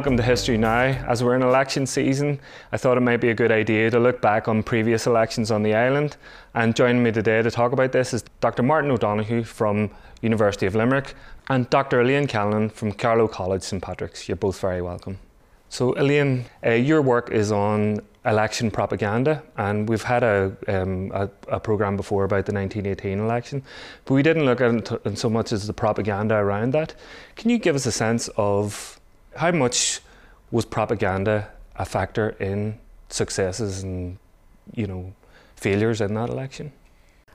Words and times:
Welcome 0.00 0.16
to 0.16 0.22
History 0.22 0.56
Now. 0.56 0.80
As 1.06 1.22
we're 1.22 1.36
in 1.36 1.42
election 1.42 1.84
season, 1.84 2.40
I 2.72 2.78
thought 2.78 2.96
it 2.96 3.02
might 3.02 3.18
be 3.18 3.28
a 3.28 3.34
good 3.34 3.52
idea 3.52 3.90
to 3.90 4.00
look 4.00 4.22
back 4.22 4.48
on 4.48 4.62
previous 4.62 5.06
elections 5.06 5.50
on 5.50 5.62
the 5.62 5.74
island. 5.74 6.16
And 6.54 6.74
joining 6.74 7.02
me 7.02 7.12
today 7.12 7.42
to 7.42 7.50
talk 7.50 7.72
about 7.72 7.92
this 7.92 8.14
is 8.14 8.24
Dr. 8.40 8.62
Martin 8.62 8.90
O'Donoghue 8.90 9.44
from 9.44 9.90
University 10.22 10.64
of 10.64 10.74
Limerick 10.74 11.12
and 11.50 11.68
Dr. 11.68 12.00
Elaine 12.00 12.26
Callan 12.26 12.70
from 12.70 12.92
Carlow 12.92 13.28
College 13.28 13.62
St 13.62 13.82
Patrick's. 13.82 14.26
You're 14.26 14.36
both 14.36 14.58
very 14.58 14.80
welcome. 14.80 15.18
So, 15.68 15.92
Elaine, 15.98 16.46
uh, 16.64 16.70
your 16.70 17.02
work 17.02 17.30
is 17.30 17.52
on 17.52 18.00
election 18.24 18.70
propaganda, 18.70 19.42
and 19.58 19.86
we've 19.86 20.02
had 20.02 20.22
a, 20.22 20.56
um, 20.66 21.10
a, 21.12 21.28
a, 21.48 21.60
programme 21.60 21.96
before 21.96 22.24
about 22.24 22.46
the 22.46 22.52
1918 22.52 23.18
election, 23.18 23.62
but 24.04 24.14
we 24.14 24.22
didn't 24.22 24.44
look 24.44 24.60
at 24.60 24.92
it 25.06 25.18
so 25.18 25.30
much 25.30 25.52
as 25.52 25.66
the 25.66 25.72
propaganda 25.72 26.34
around 26.34 26.72
that. 26.72 26.94
Can 27.36 27.50
you 27.50 27.58
give 27.58 27.76
us 27.76 27.86
a 27.86 27.92
sense 27.92 28.28
of 28.36 28.99
how 29.36 29.50
much 29.50 30.00
was 30.50 30.64
propaganda 30.64 31.48
a 31.76 31.84
factor 31.84 32.30
in 32.40 32.78
successes 33.08 33.82
and 33.82 34.18
you 34.74 34.86
know 34.86 35.12
failures 35.56 36.00
in 36.00 36.14
that 36.14 36.28
election? 36.28 36.72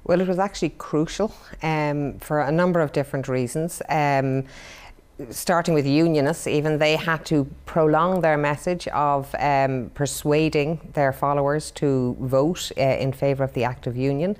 Well, 0.04 0.21
it 0.21 0.27
was 0.27 0.38
actually 0.38 0.70
crucial 0.77 1.34
um, 1.63 2.20
for 2.20 2.41
a 2.41 2.52
number 2.52 2.80
of 2.80 2.91
different 2.91 3.27
reasons. 3.27 3.81
Um, 3.90 4.44
starting 5.29 5.74
with 5.74 5.87
unionists, 5.87 6.46
even 6.46 6.77
they 6.77 6.96
had 6.96 7.26
to 7.26 7.48
prolong 7.65 8.21
their 8.21 8.37
message 8.37 8.87
of 8.90 9.34
um, 9.40 9.90
persuading 9.93 10.80
their 10.93 11.13
followers 11.13 11.71
to 11.71 12.15
vote 12.20 12.71
uh, 12.77 12.82
in 12.82 13.13
favour 13.13 13.43
of 13.43 13.54
the 13.54 13.63
Act 13.63 13.87
of 13.87 13.96
Union. 13.98 14.37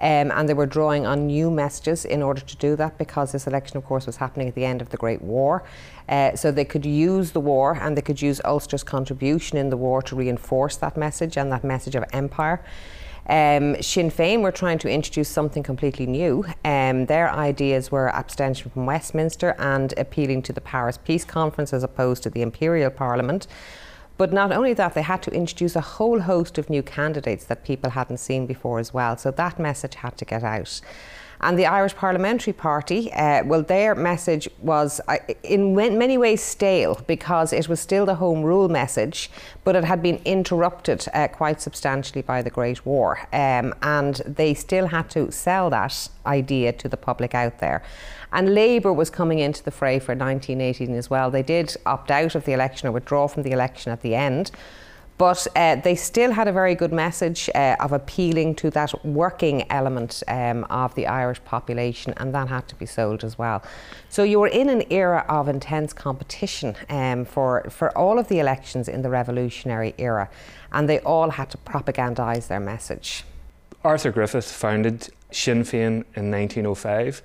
Um, 0.00 0.32
and 0.32 0.48
they 0.48 0.54
were 0.54 0.66
drawing 0.66 1.06
on 1.06 1.26
new 1.26 1.50
messages 1.50 2.04
in 2.04 2.22
order 2.22 2.40
to 2.40 2.56
do 2.56 2.76
that 2.76 2.98
because 2.98 3.32
this 3.32 3.46
election, 3.46 3.76
of 3.76 3.84
course, 3.84 4.06
was 4.06 4.16
happening 4.16 4.48
at 4.48 4.54
the 4.54 4.64
end 4.64 4.82
of 4.82 4.90
the 4.90 4.96
Great 4.96 5.22
War. 5.22 5.64
Uh, 6.08 6.34
so 6.34 6.50
they 6.50 6.64
could 6.64 6.84
use 6.84 7.30
the 7.30 7.40
war 7.40 7.78
and 7.80 7.96
they 7.96 8.02
could 8.02 8.20
use 8.20 8.40
Ulster's 8.44 8.82
contribution 8.82 9.56
in 9.56 9.70
the 9.70 9.76
war 9.76 10.02
to 10.02 10.16
reinforce 10.16 10.76
that 10.76 10.96
message 10.96 11.36
and 11.36 11.50
that 11.52 11.64
message 11.64 11.94
of 11.94 12.04
empire. 12.12 12.64
Um, 13.26 13.80
Sinn 13.80 14.10
Féin 14.10 14.42
were 14.42 14.52
trying 14.52 14.78
to 14.78 14.90
introduce 14.90 15.28
something 15.28 15.62
completely 15.62 16.06
new. 16.06 16.44
Um, 16.64 17.06
their 17.06 17.30
ideas 17.30 17.90
were 17.90 18.14
abstention 18.14 18.70
from 18.70 18.84
Westminster 18.84 19.54
and 19.58 19.94
appealing 19.96 20.42
to 20.42 20.52
the 20.52 20.60
Paris 20.60 20.98
Peace 20.98 21.24
Conference 21.24 21.72
as 21.72 21.82
opposed 21.82 22.22
to 22.24 22.30
the 22.30 22.42
Imperial 22.42 22.90
Parliament. 22.90 23.46
But 24.16 24.32
not 24.32 24.52
only 24.52 24.74
that, 24.74 24.94
they 24.94 25.02
had 25.02 25.22
to 25.24 25.32
introduce 25.32 25.74
a 25.74 25.80
whole 25.80 26.20
host 26.20 26.56
of 26.58 26.70
new 26.70 26.82
candidates 26.82 27.44
that 27.46 27.64
people 27.64 27.90
hadn't 27.90 28.18
seen 28.18 28.46
before 28.46 28.78
as 28.78 28.94
well. 28.94 29.16
So 29.16 29.30
that 29.32 29.58
message 29.58 29.96
had 29.96 30.16
to 30.18 30.24
get 30.24 30.44
out. 30.44 30.80
And 31.44 31.58
the 31.58 31.66
Irish 31.66 31.94
Parliamentary 31.94 32.54
Party, 32.54 33.12
uh, 33.12 33.44
well, 33.44 33.62
their 33.62 33.94
message 33.94 34.48
was 34.62 34.98
uh, 35.08 35.18
in 35.42 35.74
many 35.74 36.16
ways 36.16 36.42
stale 36.42 37.02
because 37.06 37.52
it 37.52 37.68
was 37.68 37.80
still 37.80 38.06
the 38.06 38.14
Home 38.14 38.42
Rule 38.42 38.70
message, 38.70 39.30
but 39.62 39.76
it 39.76 39.84
had 39.84 40.02
been 40.02 40.22
interrupted 40.24 41.06
uh, 41.12 41.28
quite 41.28 41.60
substantially 41.60 42.22
by 42.22 42.40
the 42.40 42.48
Great 42.48 42.86
War. 42.86 43.28
Um, 43.30 43.74
and 43.82 44.22
they 44.24 44.54
still 44.54 44.86
had 44.86 45.10
to 45.10 45.30
sell 45.30 45.68
that 45.68 46.08
idea 46.24 46.72
to 46.72 46.88
the 46.88 46.96
public 46.96 47.34
out 47.34 47.58
there. 47.58 47.82
And 48.32 48.54
Labour 48.54 48.94
was 48.94 49.10
coming 49.10 49.38
into 49.38 49.62
the 49.62 49.70
fray 49.70 49.98
for 49.98 50.14
1918 50.14 50.94
as 50.94 51.10
well. 51.10 51.30
They 51.30 51.42
did 51.42 51.76
opt 51.84 52.10
out 52.10 52.34
of 52.34 52.46
the 52.46 52.54
election 52.54 52.88
or 52.88 52.92
withdraw 52.92 53.28
from 53.28 53.42
the 53.42 53.52
election 53.52 53.92
at 53.92 54.00
the 54.00 54.14
end. 54.14 54.50
But 55.16 55.46
uh, 55.54 55.76
they 55.76 55.94
still 55.94 56.32
had 56.32 56.48
a 56.48 56.52
very 56.52 56.74
good 56.74 56.92
message 56.92 57.48
uh, 57.54 57.76
of 57.78 57.92
appealing 57.92 58.56
to 58.56 58.70
that 58.70 59.04
working 59.04 59.70
element 59.70 60.22
um, 60.26 60.64
of 60.64 60.94
the 60.96 61.06
Irish 61.06 61.42
population, 61.44 62.14
and 62.16 62.34
that 62.34 62.48
had 62.48 62.66
to 62.68 62.74
be 62.74 62.86
sold 62.86 63.22
as 63.22 63.38
well. 63.38 63.62
So 64.08 64.24
you 64.24 64.40
were 64.40 64.48
in 64.48 64.68
an 64.68 64.82
era 64.90 65.24
of 65.28 65.48
intense 65.48 65.92
competition 65.92 66.74
um, 66.88 67.24
for, 67.24 67.64
for 67.70 67.96
all 67.96 68.18
of 68.18 68.26
the 68.26 68.40
elections 68.40 68.88
in 68.88 69.02
the 69.02 69.08
revolutionary 69.08 69.94
era, 69.98 70.28
and 70.72 70.88
they 70.88 70.98
all 71.00 71.30
had 71.30 71.50
to 71.50 71.58
propagandise 71.58 72.48
their 72.48 72.60
message. 72.60 73.22
Arthur 73.84 74.10
Griffith 74.10 74.50
founded 74.50 75.10
Sinn 75.30 75.62
Féin 75.62 76.04
in 76.16 76.30
1905. 76.30 77.22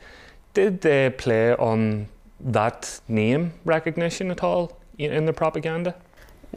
Did 0.53 0.81
they 0.81 1.09
play 1.09 1.55
on 1.55 2.07
that 2.39 2.99
name 3.07 3.53
recognition 3.65 4.29
at 4.29 4.43
all 4.43 4.77
in 4.97 5.25
the 5.25 5.33
propaganda? 5.33 5.95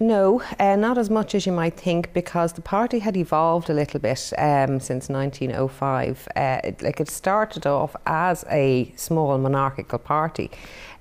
No, 0.01 0.43
uh, 0.59 0.77
not 0.77 0.97
as 0.97 1.11
much 1.11 1.35
as 1.35 1.45
you 1.45 1.53
might 1.53 1.75
think, 1.75 2.15
because 2.15 2.55
the 2.55 2.63
party 2.63 3.01
had 3.01 3.17
evolved 3.17 3.69
a 3.69 3.75
little 3.75 4.01
bit 4.01 4.33
um, 4.39 4.81
since 4.81 5.11
1905. 5.11 6.29
Uh, 6.35 6.61
it, 6.65 6.83
like 6.83 6.99
it 6.99 7.11
started 7.11 7.67
off 7.67 7.95
as 8.07 8.45
a 8.51 8.93
small 8.97 9.37
monarchical 9.37 9.99
party. 9.99 10.51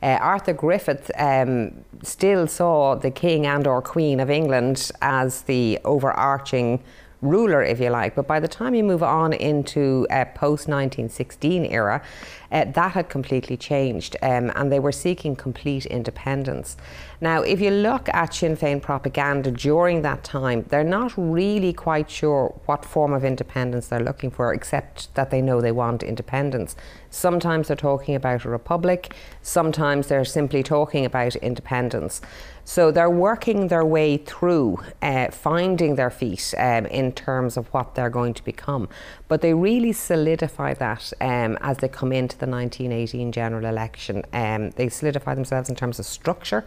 Uh, 0.04 0.18
Arthur 0.20 0.54
Griffith 0.54 1.10
um, 1.18 1.86
still 2.04 2.48
saw 2.48 2.96
the 2.96 3.12
King 3.12 3.46
and 3.46 3.66
or 3.66 3.82
Queen 3.82 4.20
of 4.20 4.30
England 4.30 4.92
as 5.02 5.44
the 5.44 5.80
overarching 5.86 6.84
ruler, 7.22 7.62
if 7.64 7.80
you 7.80 7.90
like. 7.90 8.16
But 8.16 8.28
by 8.28 8.40
the 8.40 8.48
time 8.48 8.76
you 8.76 8.84
move 8.84 9.04
on 9.04 9.32
into 9.32 10.06
uh, 10.10 10.26
post 10.26 10.68
1916 10.68 11.66
era, 11.66 12.02
uh, 12.52 12.66
that 12.66 12.92
had 12.92 13.10
completely 13.10 13.58
changed, 13.58 14.16
um, 14.22 14.52
and 14.56 14.72
they 14.72 14.80
were 14.80 14.92
seeking 14.92 15.36
complete 15.36 15.86
independence. 15.86 16.78
Now, 17.22 17.42
if 17.44 17.62
you 17.62 17.70
look 17.70 18.10
at 18.10 18.34
Sinn 18.34 18.58
Féin 18.58 18.82
propaganda 18.82 19.52
during 19.52 20.02
that 20.02 20.24
time, 20.24 20.66
they're 20.70 20.84
not 20.84 21.14
really 21.16 21.72
quite 21.72 22.10
sure 22.10 22.60
what 22.66 22.84
form 22.84 23.14
of 23.14 23.24
independence 23.24 23.88
they're 23.88 24.00
looking 24.00 24.32
for, 24.32 24.54
except 24.54 25.14
that 25.16 25.30
they 25.30 25.42
know 25.42 25.62
they 25.62 25.72
want 25.72 26.04
independence. 26.04 26.76
Sometimes 27.10 27.68
they're 27.68 27.76
talking 27.76 28.16
about 28.16 28.46
a 28.46 28.50
republic, 28.50 29.14
sometimes 29.42 30.08
they're 30.08 30.26
simply 30.26 30.64
talking 30.64 31.06
about 31.06 31.36
independence. 31.38 32.22
So 32.64 32.92
they're 32.92 33.10
working 33.10 33.68
their 33.68 33.84
way 33.84 34.18
through 34.18 34.80
uh, 35.02 35.32
finding 35.32 35.96
their 35.96 36.10
feet 36.10 36.54
um, 36.58 36.86
in 36.86 37.12
terms 37.12 37.58
of 37.58 37.68
what 37.68 37.96
they're 37.96 38.10
going 38.10 38.34
to 38.36 38.44
become. 38.44 38.88
But 39.32 39.40
they 39.40 39.54
really 39.54 39.94
solidify 39.94 40.74
that 40.74 41.14
um, 41.22 41.58
as 41.62 41.78
they 41.78 41.88
come 41.88 42.12
into 42.12 42.38
the 42.38 42.48
1918 42.48 43.32
general 43.32 43.66
election. 43.66 44.24
Um, 44.34 44.72
they 44.72 44.90
solidify 44.90 45.36
themselves 45.36 45.70
in 45.70 45.76
terms 45.76 46.00
of 46.00 46.06
structure 46.06 46.66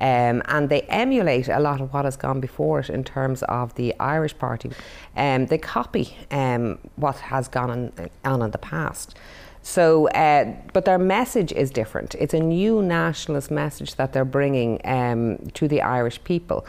um, 0.00 0.42
and 0.46 0.68
they 0.68 0.82
emulate 0.88 1.46
a 1.46 1.60
lot 1.60 1.80
of 1.80 1.92
what 1.92 2.04
has 2.04 2.16
gone 2.16 2.40
before 2.40 2.80
it 2.80 2.90
in 2.90 3.04
terms 3.04 3.44
of 3.44 3.76
the 3.76 3.94
Irish 4.00 4.36
Party. 4.36 4.72
Um, 5.16 5.46
they 5.46 5.58
copy 5.58 6.16
um, 6.32 6.80
what 6.96 7.14
has 7.18 7.46
gone 7.46 7.70
on, 7.70 7.92
on 8.24 8.42
in 8.42 8.50
the 8.50 8.58
past. 8.58 9.16
So, 9.62 10.08
uh, 10.08 10.52
but 10.72 10.86
their 10.86 10.98
message 10.98 11.52
is 11.52 11.70
different. 11.70 12.16
It's 12.16 12.34
a 12.34 12.40
new 12.40 12.82
nationalist 12.82 13.52
message 13.52 13.94
that 13.94 14.12
they're 14.12 14.24
bringing 14.24 14.80
um, 14.84 15.38
to 15.54 15.68
the 15.68 15.80
Irish 15.82 16.24
people 16.24 16.66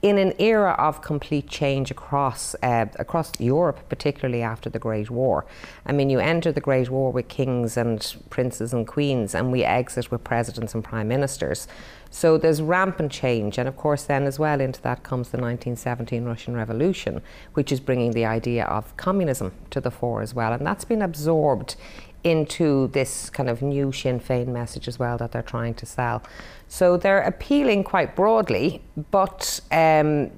in 0.00 0.16
an 0.16 0.32
era 0.38 0.76
of 0.78 1.02
complete 1.02 1.48
change 1.48 1.90
across 1.90 2.54
uh, 2.62 2.86
across 2.96 3.32
Europe, 3.40 3.80
particularly 3.88 4.42
after 4.42 4.70
the 4.70 4.78
Great 4.78 5.10
War. 5.10 5.44
I 5.86 5.92
mean, 5.92 6.08
you 6.08 6.20
enter 6.20 6.52
the 6.52 6.60
Great 6.60 6.88
War 6.88 7.10
with 7.10 7.26
kings 7.26 7.76
and 7.76 8.16
princes 8.30 8.72
and 8.72 8.86
queens, 8.86 9.34
and 9.34 9.50
we 9.50 9.64
exit 9.64 10.10
with 10.10 10.22
presidents 10.22 10.74
and 10.74 10.84
prime 10.84 11.08
ministers. 11.08 11.66
So 12.10 12.38
there's 12.38 12.62
rampant 12.62 13.12
change, 13.12 13.58
and 13.58 13.68
of 13.68 13.76
course, 13.76 14.04
then 14.04 14.24
as 14.24 14.38
well 14.38 14.60
into 14.60 14.80
that 14.82 15.02
comes 15.02 15.28
the 15.28 15.36
1917 15.36 16.24
Russian 16.24 16.54
Revolution, 16.54 17.20
which 17.54 17.72
is 17.72 17.80
bringing 17.80 18.12
the 18.12 18.24
idea 18.24 18.64
of 18.64 18.96
communism 18.96 19.52
to 19.70 19.80
the 19.80 19.90
fore 19.90 20.22
as 20.22 20.32
well, 20.32 20.52
and 20.52 20.66
that's 20.66 20.84
been 20.84 21.02
absorbed 21.02 21.76
into 22.24 22.88
this 22.88 23.30
kind 23.30 23.48
of 23.48 23.62
new 23.62 23.92
Sinn 23.92 24.20
Féin 24.20 24.48
message 24.48 24.88
as 24.88 24.98
well 24.98 25.16
that 25.18 25.32
they're 25.32 25.42
trying 25.42 25.74
to 25.74 25.86
sell. 25.86 26.22
So 26.66 26.96
they're 26.96 27.22
appealing 27.22 27.84
quite 27.84 28.16
broadly, 28.16 28.82
but 29.10 29.60
um, 29.70 30.30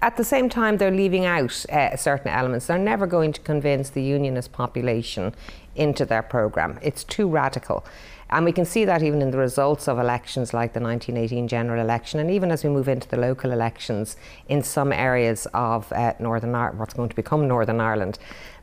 at 0.00 0.16
the 0.16 0.24
same 0.24 0.48
time, 0.48 0.78
they're 0.78 0.90
leaving 0.90 1.24
out 1.24 1.66
uh, 1.70 1.96
certain 1.96 2.28
elements. 2.28 2.66
They're 2.66 2.78
never 2.78 3.06
going 3.06 3.32
to 3.32 3.40
convince 3.40 3.90
the 3.90 4.02
unionist 4.02 4.52
population 4.52 5.34
into 5.74 6.04
their 6.06 6.22
programme. 6.22 6.78
It's 6.82 7.04
too 7.04 7.28
radical. 7.28 7.84
And 8.28 8.44
we 8.44 8.50
can 8.50 8.64
see 8.64 8.84
that 8.84 9.02
even 9.02 9.22
in 9.22 9.30
the 9.30 9.38
results 9.38 9.86
of 9.86 9.98
elections 10.00 10.52
like 10.52 10.72
the 10.72 10.80
1918 10.80 11.46
general 11.46 11.80
election, 11.80 12.18
and 12.18 12.30
even 12.30 12.50
as 12.50 12.64
we 12.64 12.70
move 12.70 12.88
into 12.88 13.06
the 13.06 13.16
local 13.16 13.52
elections 13.52 14.16
in 14.48 14.62
some 14.62 14.92
areas 14.92 15.46
of 15.54 15.92
uh, 15.92 16.14
Northern 16.18 16.54
Ireland, 16.54 16.80
what's 16.80 16.94
going 16.94 17.08
to 17.08 17.14
become 17.14 17.46
Northern 17.46 17.80
Ireland 17.80 18.18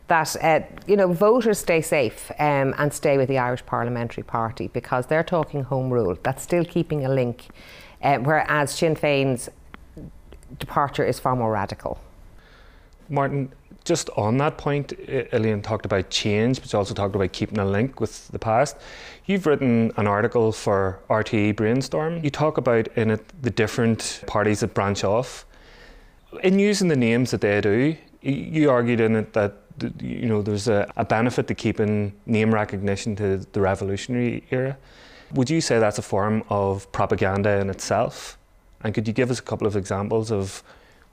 that 0.08 0.36
uh, 0.42 0.60
you 0.88 0.98
know 0.98 1.14
voters 1.14 1.60
stay 1.60 1.82
safe 1.82 2.32
um, 2.40 2.74
and 2.78 2.94
stay 2.94 3.18
with 3.18 3.30
the 3.30 3.38
Irish 3.38 3.66
Parliamentary 3.66 4.24
Party 4.24 4.68
because 4.68 5.08
they're 5.08 5.24
talking 5.24 5.64
home 5.64 5.92
rule. 5.92 6.18
That's 6.24 6.44
still 6.44 6.66
keeping 6.66 7.06
a 7.06 7.10
link, 7.10 7.48
uh, 8.02 8.18
whereas 8.18 8.72
Sinn 8.72 8.96
Féin's 8.96 9.50
departure 10.60 11.06
is 11.06 11.20
far 11.20 11.36
more 11.36 11.52
radical. 11.52 12.00
Martin, 13.10 13.52
just 13.84 14.10
on 14.16 14.38
that 14.38 14.58
point, 14.58 14.94
Elaine 15.34 15.62
talked 15.62 15.86
about 15.86 16.10
change, 16.10 16.60
but 16.60 16.70
she 16.70 16.78
also 16.78 16.94
talked 16.94 17.16
about 17.16 17.32
keeping 17.34 17.60
a 17.60 17.66
link 17.66 18.00
with 18.00 18.30
the 18.30 18.40
past. 18.40 18.78
You've 19.26 19.46
written 19.46 19.92
an 19.98 20.08
article 20.08 20.52
for 20.52 21.00
RTE 21.10 21.56
Brainstorm. 21.56 22.24
You 22.24 22.30
talk 22.30 22.58
about 22.58 22.88
in 22.96 23.12
it 23.12 23.42
the 23.42 23.50
different 23.50 24.24
parties 24.26 24.62
that 24.62 24.74
branch 24.74 25.04
off. 25.04 25.46
In 26.44 26.60
using 26.60 26.88
the 26.88 26.96
names 26.96 27.32
that 27.32 27.42
they 27.42 27.60
do, 27.62 27.96
you 28.22 28.70
argued 28.72 29.02
in 29.02 29.16
it 29.18 29.34
that 29.34 29.58
you 30.00 30.28
know 30.28 30.42
there's 30.42 30.68
a, 30.68 30.92
a 30.96 31.06
benefit 31.06 31.48
to 31.48 31.56
keeping 31.56 32.14
name 32.26 32.54
recognition 32.54 33.16
to 33.18 33.38
the 33.38 33.62
revolutionary 33.62 34.44
era. 34.52 34.78
Would 35.34 35.50
you 35.50 35.62
say 35.62 35.80
that's 35.80 35.98
a 35.98 36.04
form 36.04 36.44
of 36.50 36.92
propaganda 36.92 37.60
in 37.60 37.70
itself? 37.70 38.38
And 38.84 38.94
could 38.94 39.08
you 39.08 39.14
give 39.14 39.32
us 39.32 39.40
a 39.40 39.42
couple 39.42 39.66
of 39.66 39.76
examples 39.76 40.32
of 40.32 40.64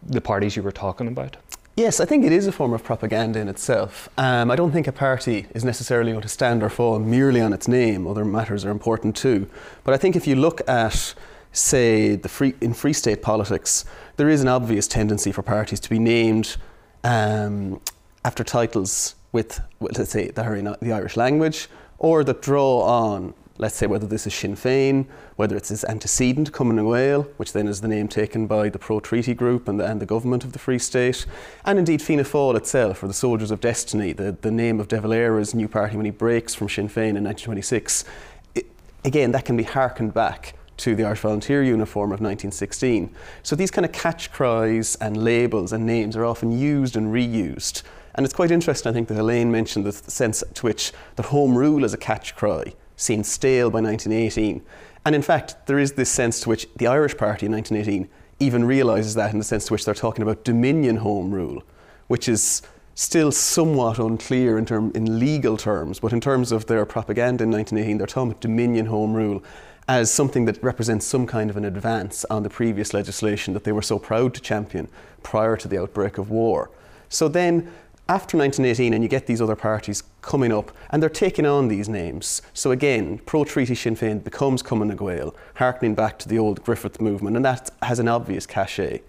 the 0.02 0.20
parties 0.20 0.56
you 0.56 0.62
were 0.62 0.72
talking 0.72 1.08
about? 1.08 1.36
Yes, 1.76 2.00
I 2.00 2.04
think 2.04 2.24
it 2.24 2.32
is 2.32 2.46
a 2.46 2.52
form 2.52 2.74
of 2.74 2.84
propaganda 2.84 3.38
in 3.38 3.48
itself. 3.48 4.08
Um, 4.18 4.50
I 4.50 4.56
don't 4.56 4.72
think 4.72 4.86
a 4.86 4.92
party 4.92 5.46
is 5.54 5.64
necessarily 5.64 6.10
going 6.10 6.22
to 6.22 6.28
stand 6.28 6.62
or 6.62 6.68
fall 6.68 6.98
merely 6.98 7.40
on 7.40 7.52
its 7.52 7.68
name. 7.68 8.06
Other 8.06 8.24
matters 8.24 8.64
are 8.64 8.70
important 8.70 9.16
too. 9.16 9.48
But 9.84 9.94
I 9.94 9.96
think 9.96 10.16
if 10.16 10.26
you 10.26 10.36
look 10.36 10.60
at, 10.68 11.14
say, 11.52 12.16
the 12.16 12.28
free, 12.28 12.54
in 12.60 12.74
Free 12.74 12.92
State 12.92 13.22
politics, 13.22 13.84
there 14.16 14.28
is 14.28 14.42
an 14.42 14.48
obvious 14.48 14.86
tendency 14.86 15.32
for 15.32 15.42
parties 15.42 15.80
to 15.80 15.88
be 15.88 15.98
named 15.98 16.56
um, 17.04 17.80
after 18.24 18.44
titles 18.44 19.14
with, 19.32 19.60
let's 19.80 20.10
say, 20.10 20.28
the, 20.28 20.78
the 20.80 20.92
Irish 20.92 21.16
language, 21.16 21.68
or 21.98 22.24
that 22.24 22.42
draw 22.42 22.82
on 22.82 23.34
let's 23.60 23.76
say 23.76 23.86
whether 23.86 24.06
this 24.06 24.26
is 24.26 24.32
Sinn 24.32 24.56
Féin, 24.56 25.04
whether 25.36 25.54
it's 25.54 25.70
its 25.70 25.84
antecedent, 25.84 26.50
Cumann 26.50 26.76
na 26.76 26.82
nGaedheal, 26.82 27.26
which 27.36 27.52
then 27.52 27.68
is 27.68 27.82
the 27.82 27.88
name 27.88 28.08
taken 28.08 28.46
by 28.46 28.70
the 28.70 28.78
pro-treaty 28.78 29.34
group 29.34 29.68
and 29.68 29.78
the, 29.78 29.84
and 29.84 30.00
the 30.00 30.06
government 30.06 30.44
of 30.44 30.52
the 30.52 30.58
Free 30.58 30.78
State, 30.78 31.26
and 31.66 31.78
indeed 31.78 32.00
Fianna 32.00 32.24
Fáil 32.24 32.56
itself, 32.56 33.02
or 33.02 33.06
the 33.06 33.12
Soldiers 33.12 33.50
of 33.50 33.60
Destiny, 33.60 34.14
the, 34.14 34.32
the 34.40 34.50
name 34.50 34.80
of 34.80 34.88
De 34.88 34.98
Valera's 34.98 35.54
new 35.54 35.68
party 35.68 35.94
when 35.96 36.06
he 36.06 36.10
breaks 36.10 36.54
from 36.54 36.70
Sinn 36.70 36.88
Féin 36.88 37.16
in 37.16 37.24
1926. 37.24 38.06
It, 38.54 38.66
again, 39.04 39.32
that 39.32 39.44
can 39.44 39.58
be 39.58 39.64
harkened 39.64 40.14
back 40.14 40.54
to 40.78 40.96
the 40.96 41.04
Irish 41.04 41.20
Volunteer 41.20 41.62
uniform 41.62 42.12
of 42.12 42.20
1916. 42.20 43.14
So 43.42 43.54
these 43.54 43.70
kind 43.70 43.84
of 43.84 43.92
catch 43.92 44.32
cries 44.32 44.96
and 44.96 45.22
labels 45.22 45.74
and 45.74 45.84
names 45.84 46.16
are 46.16 46.24
often 46.24 46.50
used 46.50 46.96
and 46.96 47.12
reused. 47.12 47.82
And 48.14 48.24
it's 48.24 48.34
quite 48.34 48.50
interesting, 48.50 48.90
I 48.90 48.92
think, 48.92 49.08
that 49.08 49.18
Elaine 49.18 49.50
mentioned 49.50 49.86
the 49.86 49.92
sense 49.92 50.42
to 50.54 50.66
which 50.66 50.92
the 51.16 51.22
Home 51.24 51.56
Rule 51.56 51.84
is 51.84 51.94
a 51.94 51.98
catch 51.98 52.34
cry 52.34 52.74
seen 53.00 53.24
stale 53.24 53.70
by 53.70 53.80
1918. 53.80 54.62
And 55.06 55.14
in 55.14 55.22
fact, 55.22 55.66
there 55.66 55.78
is 55.78 55.92
this 55.92 56.10
sense 56.10 56.40
to 56.40 56.48
which 56.48 56.66
the 56.76 56.86
Irish 56.86 57.16
Party 57.16 57.46
in 57.46 57.52
1918 57.52 58.10
even 58.38 58.64
realises 58.64 59.14
that 59.14 59.32
in 59.32 59.38
the 59.38 59.44
sense 59.44 59.66
to 59.66 59.72
which 59.72 59.84
they're 59.84 59.94
talking 59.94 60.22
about 60.22 60.44
Dominion 60.44 60.96
Home 60.96 61.30
Rule, 61.30 61.62
which 62.08 62.28
is 62.28 62.62
still 62.94 63.32
somewhat 63.32 63.98
unclear 63.98 64.58
in, 64.58 64.66
term, 64.66 64.92
in 64.94 65.18
legal 65.18 65.56
terms, 65.56 66.00
but 66.00 66.12
in 66.12 66.20
terms 66.20 66.52
of 66.52 66.66
their 66.66 66.84
propaganda 66.84 67.44
in 67.44 67.50
1918, 67.50 67.96
they're 67.96 68.06
talking 68.06 68.32
about 68.32 68.42
Dominion 68.42 68.86
Home 68.86 69.14
Rule 69.14 69.42
as 69.88 70.12
something 70.12 70.44
that 70.44 70.62
represents 70.62 71.06
some 71.06 71.26
kind 71.26 71.50
of 71.50 71.56
an 71.56 71.64
advance 71.64 72.24
on 72.30 72.42
the 72.42 72.50
previous 72.50 72.92
legislation 72.92 73.54
that 73.54 73.64
they 73.64 73.72
were 73.72 73.82
so 73.82 73.98
proud 73.98 74.34
to 74.34 74.40
champion 74.40 74.88
prior 75.22 75.56
to 75.56 75.66
the 75.66 75.80
outbreak 75.80 76.18
of 76.18 76.30
war. 76.30 76.70
So 77.08 77.26
then 77.26 77.72
after 78.10 78.36
1918, 78.36 78.92
and 78.92 79.04
you 79.04 79.08
get 79.08 79.26
these 79.26 79.40
other 79.40 79.54
parties 79.54 80.02
coming 80.20 80.50
up, 80.52 80.72
and 80.90 81.00
they're 81.00 81.08
taking 81.08 81.46
on 81.46 81.68
these 81.68 81.88
names. 81.88 82.42
So 82.52 82.72
again, 82.72 83.18
pro-treaty 83.18 83.76
Sinn 83.76 83.94
Féin 83.94 84.24
becomes 84.24 84.64
Cumann 84.64 84.88
na 84.88 84.96
nGaedheal, 84.96 85.32
harkening 85.54 85.94
back 85.94 86.18
to 86.18 86.28
the 86.28 86.36
old 86.36 86.60
Griffith 86.64 87.00
movement, 87.00 87.36
and 87.36 87.44
that 87.44 87.70
has 87.82 88.00
an 88.00 88.08
obvious 88.08 88.46
cachet. 88.46 89.02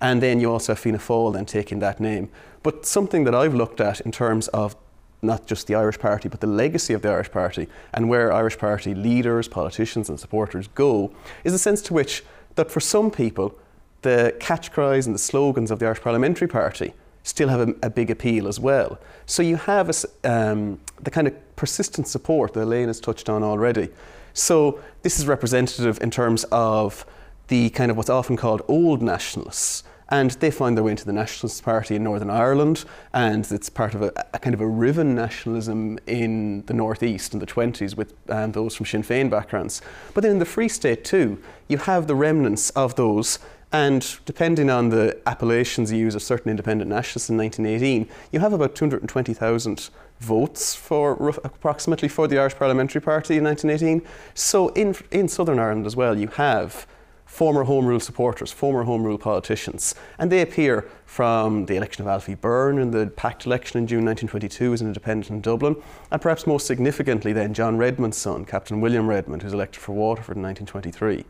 And 0.00 0.22
then 0.22 0.40
you 0.40 0.50
also 0.50 0.72
have 0.72 0.78
Fianna 0.78 0.96
Fáil 0.96 1.34
then 1.34 1.44
taking 1.44 1.80
that 1.80 2.00
name. 2.00 2.30
But 2.62 2.86
something 2.86 3.24
that 3.24 3.34
I've 3.34 3.54
looked 3.54 3.78
at 3.78 4.00
in 4.00 4.10
terms 4.10 4.48
of 4.48 4.74
not 5.20 5.46
just 5.46 5.66
the 5.66 5.74
Irish 5.74 5.98
Party, 5.98 6.30
but 6.30 6.40
the 6.40 6.46
legacy 6.46 6.94
of 6.94 7.02
the 7.02 7.10
Irish 7.10 7.30
Party 7.30 7.68
and 7.92 8.08
where 8.08 8.32
Irish 8.32 8.56
Party 8.56 8.94
leaders, 8.94 9.48
politicians, 9.48 10.08
and 10.08 10.18
supporters 10.18 10.66
go, 10.68 11.12
is 11.44 11.52
a 11.52 11.58
sense 11.58 11.82
to 11.82 11.92
which 11.92 12.24
that 12.54 12.70
for 12.70 12.80
some 12.80 13.10
people, 13.10 13.54
the 14.00 14.34
catch 14.40 14.72
cries 14.72 15.04
and 15.04 15.14
the 15.14 15.18
slogans 15.18 15.70
of 15.70 15.78
the 15.78 15.84
Irish 15.84 16.00
Parliamentary 16.00 16.48
Party 16.48 16.94
still 17.26 17.48
have 17.48 17.68
a, 17.68 17.74
a 17.82 17.90
big 17.90 18.10
appeal 18.10 18.46
as 18.46 18.60
well. 18.60 18.98
So 19.26 19.42
you 19.42 19.56
have 19.56 19.90
a, 19.90 20.30
um, 20.30 20.80
the 21.02 21.10
kind 21.10 21.26
of 21.26 21.56
persistent 21.56 22.06
support 22.06 22.52
that 22.54 22.62
Elaine 22.62 22.86
has 22.86 23.00
touched 23.00 23.28
on 23.28 23.42
already. 23.42 23.88
So 24.32 24.80
this 25.02 25.18
is 25.18 25.26
representative 25.26 26.00
in 26.00 26.10
terms 26.10 26.44
of 26.52 27.04
the 27.48 27.70
kind 27.70 27.90
of 27.90 27.96
what's 27.96 28.10
often 28.10 28.36
called 28.36 28.62
old 28.68 29.02
nationalists. 29.02 29.82
And 30.08 30.30
they 30.32 30.52
find 30.52 30.76
their 30.76 30.84
way 30.84 30.92
into 30.92 31.04
the 31.04 31.12
Nationalist 31.12 31.64
Party 31.64 31.96
in 31.96 32.04
Northern 32.04 32.30
Ireland, 32.30 32.84
and 33.12 33.44
it's 33.50 33.68
part 33.68 33.92
of 33.92 34.02
a, 34.02 34.12
a 34.32 34.38
kind 34.38 34.54
of 34.54 34.60
a 34.60 34.66
riven 34.66 35.16
nationalism 35.16 35.98
in 36.06 36.64
the 36.66 36.74
Northeast 36.74 37.34
in 37.34 37.40
the 37.40 37.46
20s 37.46 37.96
with 37.96 38.14
um, 38.28 38.52
those 38.52 38.76
from 38.76 38.86
Sinn 38.86 39.02
Féin 39.02 39.28
backgrounds. 39.28 39.82
But 40.14 40.22
then 40.22 40.30
in 40.30 40.38
the 40.38 40.44
Free 40.44 40.68
State 40.68 41.04
too, 41.04 41.42
you 41.66 41.78
have 41.78 42.06
the 42.06 42.14
remnants 42.14 42.70
of 42.70 42.94
those 42.94 43.40
and 43.72 44.18
depending 44.24 44.70
on 44.70 44.90
the 44.90 45.18
appellations 45.26 45.90
used 45.90 46.16
of 46.16 46.22
certain 46.22 46.50
independent 46.50 46.88
nationalists 46.88 47.28
in 47.28 47.36
1918, 47.36 48.08
you 48.32 48.40
have 48.40 48.52
about 48.52 48.74
220,000 48.74 49.90
votes 50.20 50.74
for 50.74 51.28
approximately 51.44 52.08
for 52.08 52.28
the 52.28 52.38
Irish 52.38 52.54
Parliamentary 52.54 53.00
Party 53.00 53.36
in 53.36 53.44
1918. 53.44 54.08
So 54.34 54.68
in, 54.68 54.94
in 55.10 55.28
Southern 55.28 55.58
Ireland 55.58 55.86
as 55.86 55.96
well, 55.96 56.18
you 56.18 56.28
have 56.28 56.86
former 57.26 57.64
Home 57.64 57.84
Rule 57.84 58.00
supporters, 58.00 58.52
former 58.52 58.84
Home 58.84 59.02
Rule 59.02 59.18
politicians, 59.18 59.94
and 60.18 60.30
they 60.30 60.40
appear 60.40 60.88
from 61.04 61.66
the 61.66 61.76
election 61.76 62.02
of 62.02 62.08
Alfie 62.08 62.34
Byrne 62.34 62.78
in 62.78 62.92
the 62.92 63.08
Pact 63.08 63.46
election 63.46 63.78
in 63.78 63.86
June 63.86 64.04
1922 64.04 64.72
as 64.72 64.80
an 64.80 64.86
independent 64.86 65.30
in 65.30 65.40
Dublin, 65.40 65.76
and 66.10 66.22
perhaps 66.22 66.46
most 66.46 66.66
significantly 66.66 67.32
then 67.32 67.52
John 67.52 67.76
Redmond's 67.76 68.16
son, 68.16 68.44
Captain 68.44 68.80
William 68.80 69.08
Redmond, 69.08 69.42
who's 69.42 69.52
elected 69.52 69.82
for 69.82 69.92
Waterford 69.92 70.36
in 70.36 70.42
1923. 70.42 71.24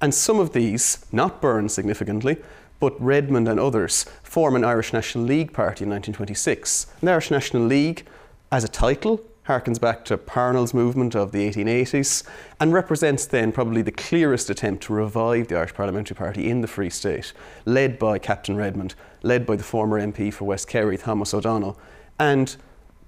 And 0.00 0.14
some 0.14 0.38
of 0.38 0.52
these, 0.52 1.04
not 1.10 1.40
Byrne 1.40 1.68
significantly, 1.68 2.36
but 2.80 3.00
Redmond 3.02 3.48
and 3.48 3.58
others, 3.58 4.04
form 4.22 4.54
an 4.54 4.64
Irish 4.64 4.92
National 4.92 5.24
League 5.24 5.52
party 5.52 5.84
in 5.84 5.90
1926. 5.90 6.86
The 7.02 7.10
Irish 7.10 7.30
National 7.30 7.64
League, 7.64 8.06
as 8.52 8.62
a 8.62 8.68
title, 8.68 9.20
harkens 9.48 9.80
back 9.80 10.04
to 10.04 10.18
Parnell's 10.18 10.74
movement 10.74 11.16
of 11.16 11.32
the 11.32 11.50
1880s 11.50 12.22
and 12.60 12.72
represents 12.72 13.24
then 13.24 13.50
probably 13.50 13.80
the 13.80 13.90
clearest 13.90 14.50
attempt 14.50 14.84
to 14.84 14.92
revive 14.92 15.48
the 15.48 15.56
Irish 15.56 15.74
Parliamentary 15.74 16.14
Party 16.14 16.50
in 16.50 16.60
the 16.60 16.68
Free 16.68 16.90
State, 16.90 17.32
led 17.64 17.98
by 17.98 18.18
Captain 18.18 18.56
Redmond, 18.56 18.94
led 19.22 19.46
by 19.46 19.56
the 19.56 19.64
former 19.64 19.98
MP 19.98 20.32
for 20.32 20.44
West 20.44 20.68
Kerry, 20.68 20.98
Thomas 20.98 21.32
O'Donnell. 21.32 21.78
And 22.20 22.54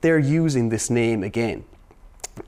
they're 0.00 0.18
using 0.18 0.70
this 0.70 0.88
name 0.88 1.22
again. 1.22 1.64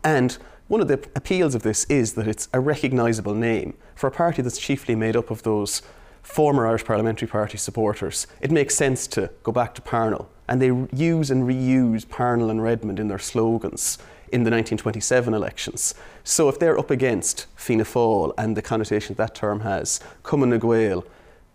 And 0.03 0.39
one 0.72 0.80
of 0.80 0.88
the 0.88 1.06
appeals 1.14 1.55
of 1.55 1.62
this 1.62 1.84
is 1.91 2.14
that 2.14 2.26
it's 2.26 2.48
a 2.55 2.58
recognisable 2.58 3.34
name. 3.34 3.74
For 3.94 4.06
a 4.06 4.10
party 4.10 4.41
that's 4.41 4.56
chiefly 4.56 4.94
made 4.94 5.17
up 5.17 5.31
of 5.31 5.43
those 5.43 5.82
former 6.22 6.67
Irish 6.67 6.86
Parliamentary 6.86 7.29
Party 7.29 7.58
supporters, 7.58 8.26
it 8.41 8.50
makes 8.50 8.74
sense 8.74 9.06
to 9.08 9.29
go 9.43 9.52
back 9.52 9.74
to 9.74 9.82
Parnell. 9.82 10.31
And 10.48 10.62
they 10.62 10.69
use 10.96 11.31
and 11.31 11.46
reuse 11.46 12.08
Parnell 12.08 12.48
and 12.48 12.62
Redmond 12.62 12.98
in 12.98 13.08
their 13.08 13.19
slogans 13.19 13.98
in 14.29 14.44
the 14.44 14.50
1927 14.50 15.34
elections. 15.34 15.94
So 16.24 16.48
if 16.48 16.58
they're 16.58 16.79
up 16.79 16.91
against 16.91 17.48
Fianna 17.55 17.84
Fáil 17.84 18.32
and 18.38 18.56
the 18.56 18.62
connotation 18.62 19.14
that 19.17 19.34
term 19.34 19.60
has, 19.60 20.00
Cumann 20.24 20.48
na 20.48 20.56
nGaedheal, 20.56 21.05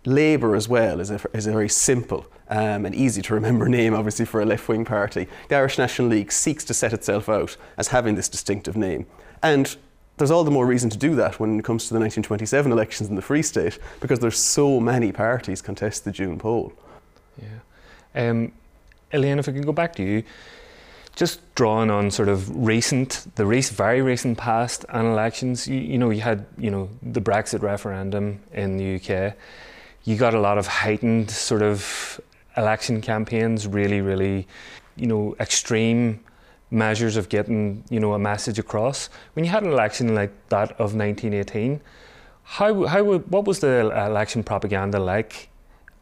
Labour 0.07 0.55
as 0.55 0.69
well 0.69 1.01
is 1.01 1.11
a, 1.11 1.19
is 1.33 1.47
a 1.47 1.51
very 1.51 1.67
simple 1.67 2.25
um, 2.49 2.85
and 2.85 2.95
easy 2.95 3.21
to 3.21 3.33
remember 3.33 3.67
name, 3.69 3.93
obviously, 3.93 4.25
for 4.25 4.41
a 4.41 4.45
left 4.45 4.67
wing 4.69 4.85
party. 4.85 5.27
The 5.49 5.55
Irish 5.55 5.77
National 5.77 6.07
League 6.07 6.31
seeks 6.31 6.63
to 6.65 6.73
set 6.73 6.93
itself 6.93 7.27
out 7.27 7.57
as 7.77 7.89
having 7.89 8.15
this 8.15 8.29
distinctive 8.29 8.77
name. 8.77 9.05
And 9.43 9.75
there's 10.15 10.31
all 10.31 10.45
the 10.45 10.51
more 10.51 10.65
reason 10.65 10.89
to 10.91 10.97
do 10.97 11.13
that 11.15 11.39
when 11.41 11.59
it 11.59 11.65
comes 11.65 11.87
to 11.87 11.93
the 11.93 11.99
1927 11.99 12.71
elections 12.71 13.09
in 13.09 13.15
the 13.15 13.21
Free 13.21 13.41
State, 13.41 13.79
because 13.99 14.19
there's 14.19 14.39
so 14.39 14.79
many 14.79 15.11
parties 15.11 15.61
contest 15.61 16.05
the 16.05 16.11
June 16.11 16.39
poll. 16.39 16.71
Yeah. 17.37 18.29
Um, 18.29 18.53
Elaine, 19.11 19.39
if 19.39 19.49
I 19.49 19.51
can 19.51 19.61
go 19.61 19.73
back 19.73 19.93
to 19.97 20.03
you, 20.03 20.23
just 21.15 21.41
drawing 21.55 21.89
on 21.89 22.11
sort 22.11 22.29
of 22.29 22.49
recent, 22.55 23.27
the 23.35 23.45
recent, 23.45 23.77
very 23.77 24.01
recent 24.01 24.37
past 24.37 24.85
and 24.89 25.07
elections, 25.07 25.67
you, 25.67 25.79
you 25.79 25.97
know, 25.97 26.11
you 26.11 26.21
had, 26.21 26.45
you 26.57 26.71
know, 26.71 26.89
the 27.03 27.21
Brexit 27.21 27.61
referendum 27.61 28.39
in 28.53 28.77
the 28.77 28.95
UK 28.95 29.35
you 30.07 30.15
got 30.15 30.33
a 30.33 30.39
lot 30.39 30.57
of 30.57 30.67
heightened 30.67 31.29
sort 31.29 31.61
of 31.61 32.21
election 32.55 33.01
campaigns, 33.01 33.67
really, 33.67 33.99
really, 33.99 34.47
you 34.95 35.05
know, 35.05 35.35
extreme 35.41 36.21
measures 36.71 37.17
of 37.17 37.27
getting, 37.27 37.83
you 37.89 37.99
know, 37.99 38.13
a 38.13 38.19
message 38.19 38.57
across. 38.57 39.09
When 39.33 39.43
you 39.43 39.51
had 39.51 39.63
an 39.63 39.71
election 39.73 40.15
like 40.15 40.31
that 40.47 40.71
of 40.79 40.95
1918, 40.95 41.81
how, 42.43 42.85
how, 42.85 43.03
what 43.03 43.43
was 43.43 43.59
the 43.59 43.91
election 44.07 44.43
propaganda 44.43 44.97
like 44.97 45.49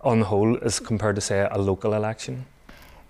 on 0.01 0.19
the 0.19 0.25
whole 0.25 0.55
as 0.61 0.79
compared 0.79 1.15
to, 1.15 1.21
say, 1.21 1.47
a 1.49 1.57
local 1.57 1.95
election? 1.95 2.45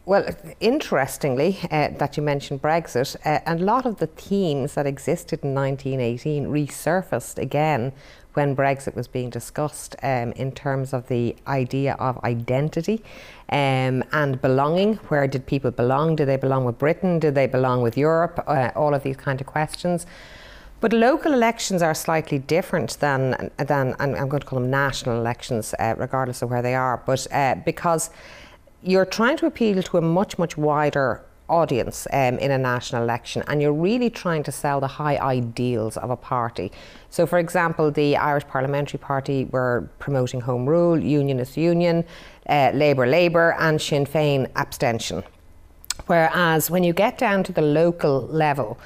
Well, 0.05 0.23
interestingly, 0.61 1.57
uh, 1.71 1.89
that 1.97 2.15
you 2.15 2.23
mentioned 2.23 2.61
Brexit, 2.61 3.17
uh, 3.25 3.39
and 3.45 3.59
a 3.59 3.63
lot 3.65 3.85
of 3.85 3.97
the 3.97 4.07
themes 4.07 4.75
that 4.75 4.85
existed 4.85 5.43
in 5.43 5.53
1918 5.53 6.45
resurfaced 6.45 7.37
again 7.37 7.91
when 8.36 8.56
Brexit 8.56 8.96
was 8.96 9.08
being 9.08 9.30
discussed 9.30 9.96
um, 10.04 10.32
in 10.34 10.51
terms 10.51 10.94
of 10.94 11.08
the 11.08 11.36
idea 11.48 11.96
of 12.00 12.24
identity 12.24 13.04
um, 13.50 14.04
and 14.12 14.42
belonging. 14.42 14.96
Where 15.10 15.27
did 15.27 15.46
people 15.46 15.72
belong? 15.72 16.15
Do 16.15 16.25
they 16.25 16.38
belong 16.38 16.65
with 16.65 16.77
Britain? 16.77 17.20
Do 17.20 17.32
they 17.32 17.48
belong 17.48 17.82
with 17.82 17.98
Europe? 17.98 18.44
Uh, 18.48 18.72
all 18.75 18.94
of 18.94 19.04
these 19.04 19.18
kind 19.18 19.42
of 19.42 19.48
questions. 19.48 20.06
But 20.82 20.94
local 20.94 21.34
elections 21.34 21.82
are 21.82 21.96
slightly 21.96 22.38
different 22.38 23.00
than, 23.00 23.50
than 23.58 23.96
and 24.00 24.15
I'm 24.15 24.30
going 24.30 24.42
to 24.42 24.46
call 24.46 24.60
them 24.60 24.70
national 24.70 25.18
elections, 25.18 25.74
uh, 25.80 25.96
regardless 25.98 26.42
of 26.42 26.50
where 26.50 26.62
they 26.62 26.75
are. 26.75 27.01
But 27.06 27.25
uh, 27.32 27.56
because 27.65 28.12
you're 28.84 29.06
trying 29.06 29.38
to 29.38 29.48
appeal 29.48 29.82
to 29.82 29.98
a 29.98 30.01
much, 30.01 30.38
much 30.38 30.58
wider 30.58 31.25
audience 31.49 32.07
um, 32.11 32.37
in 32.39 32.51
a 32.51 32.57
national 32.57 33.03
election 33.03 33.43
and 33.47 33.61
you're 33.61 33.73
really 33.73 34.09
trying 34.09 34.43
to 34.43 34.51
sell 34.51 34.79
the 34.79 34.87
high 34.87 35.17
ideals 35.17 35.97
of 35.97 36.09
a 36.09 36.15
party. 36.15 36.71
So, 37.09 37.25
for 37.25 37.39
example, 37.39 37.91
the 37.91 38.17
Irish 38.17 38.47
Parliamentary 38.47 38.99
Party 38.99 39.45
were 39.45 39.89
promoting 39.99 40.41
Home 40.41 40.67
Rule, 40.67 40.99
Unionist 40.99 41.57
Union, 41.57 42.03
uh, 42.49 42.71
Labour 42.73 43.07
Labour, 43.07 43.55
and 43.59 43.81
Sinn 43.81 44.05
Féin 44.05 44.49
abstention. 44.55 45.23
Whereas 46.07 46.69
when 46.69 46.83
you 46.83 46.93
get 46.93 47.17
down 47.17 47.43
to 47.43 47.53
the 47.53 47.61
local 47.61 48.27
level, 48.27 48.77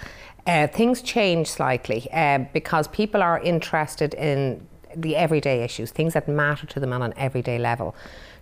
uh, 0.46 0.68
things 0.68 1.02
change 1.02 1.48
slightly 1.48 2.08
uh, 2.12 2.40
because 2.54 2.88
people 2.88 3.22
are 3.22 3.40
interested 3.40 4.14
in 4.14 4.66
the 4.96 5.16
everyday 5.16 5.64
issues, 5.64 5.92
things 5.92 6.14
that 6.14 6.28
matter 6.28 6.66
to 6.68 6.80
them 6.80 6.94
on 6.94 7.02
an 7.02 7.14
everyday 7.18 7.60
level. 7.60 7.96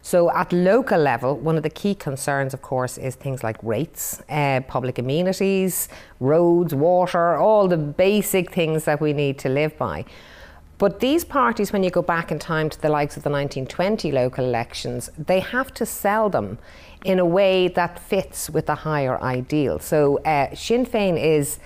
So, 0.07 0.31
at 0.31 0.53
local 0.53 1.01
level, 1.01 1.35
one 1.35 1.57
of 1.57 1.63
the 1.63 1.69
key 1.69 1.93
concerns, 1.93 2.53
of 2.53 2.61
course, 2.61 2.97
is 2.97 3.15
things 3.15 3.43
like 3.43 3.57
rates, 3.61 4.21
uh, 4.29 4.61
public 4.65 4.99
amenities, 4.99 5.89
roads, 6.21 6.73
water, 6.73 7.35
all 7.35 7.67
the 7.67 7.75
basic 7.75 8.53
things 8.53 8.85
that 8.85 9.01
we 9.01 9.11
need 9.11 9.37
to 9.39 9.49
live 9.49 9.77
by. 9.77 10.05
But 10.77 11.01
these 11.01 11.25
parties, 11.25 11.73
when 11.73 11.83
you 11.83 11.89
go 11.89 12.01
back 12.01 12.31
in 12.31 12.39
time 12.39 12.69
to 12.69 12.81
the 12.81 12.87
likes 12.87 13.17
of 13.17 13.23
the 13.23 13.29
1920 13.29 14.13
local 14.13 14.45
elections, 14.45 15.09
they 15.17 15.41
have 15.41 15.73
to 15.73 15.85
sell 15.85 16.29
them 16.29 16.57
in 17.03 17.19
a 17.19 17.25
way 17.25 17.67
that 17.67 17.99
fits 17.99 18.49
with 18.49 18.67
the 18.67 18.75
higher 18.75 19.21
ideal. 19.21 19.77
So, 19.77 20.19
uh, 20.19 20.55
Sinn 20.55 20.85
Féin 20.85 21.21
is 21.21 21.59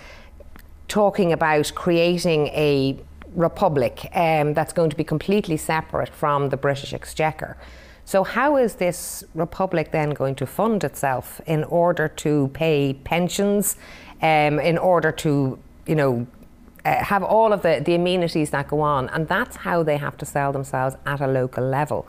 talking 0.88 1.32
about 1.32 1.72
creating 1.76 2.48
a 2.48 2.98
republic 3.36 4.10
um, 4.16 4.56
that's 4.56 4.74
going 4.74 4.90
to 4.90 4.98
be 4.98 5.04
completely 5.04 5.58
separate 5.58 6.10
from 6.10 6.50
the 6.50 6.58
British 6.58 6.92
Exchequer. 6.92 7.56
So, 8.12 8.26
how 8.26 8.58
is 8.58 8.76
this 8.76 9.24
republic 9.36 9.92
then 9.94 10.10
going 10.10 10.36
to 10.36 10.46
fund 10.46 10.84
itself 10.84 11.40
in 11.46 11.64
order 11.64 12.10
to 12.10 12.50
pay 12.54 12.94
pensions, 13.06 13.78
um, 14.22 14.60
in 14.60 14.78
order 14.78 15.14
to, 15.14 15.58
you 15.88 15.96
know, 15.96 16.28
uh, 16.84 17.06
have 17.06 17.24
all 17.24 17.54
of 17.54 17.62
the, 17.62 17.82
the 17.86 17.96
amenities 17.96 18.50
that 18.50 18.68
go 18.68 18.82
on? 18.82 19.08
And 19.12 19.30
that's 19.30 19.56
how 19.56 19.82
they 19.84 19.96
have 19.96 20.18
to 20.18 20.26
sell 20.26 20.52
themselves 20.52 20.98
at 21.06 21.22
a 21.22 21.28
local 21.28 21.64
level. 21.64 22.06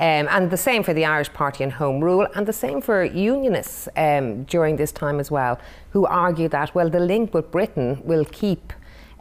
Um, 0.00 0.26
and 0.28 0.50
the 0.50 0.56
same 0.56 0.82
for 0.82 0.92
the 0.92 1.04
Irish 1.04 1.32
Party 1.32 1.62
and 1.62 1.74
Home 1.74 2.02
Rule, 2.02 2.26
and 2.34 2.48
the 2.48 2.52
same 2.52 2.80
for 2.80 3.04
Unionists 3.04 3.88
um, 3.96 4.42
during 4.42 4.74
this 4.74 4.90
time 4.90 5.20
as 5.20 5.30
well, 5.30 5.60
who 5.90 6.04
argue 6.04 6.48
that, 6.48 6.74
well, 6.74 6.90
the 6.90 6.98
link 6.98 7.32
with 7.32 7.52
Britain 7.52 8.02
will 8.02 8.24
keep 8.24 8.72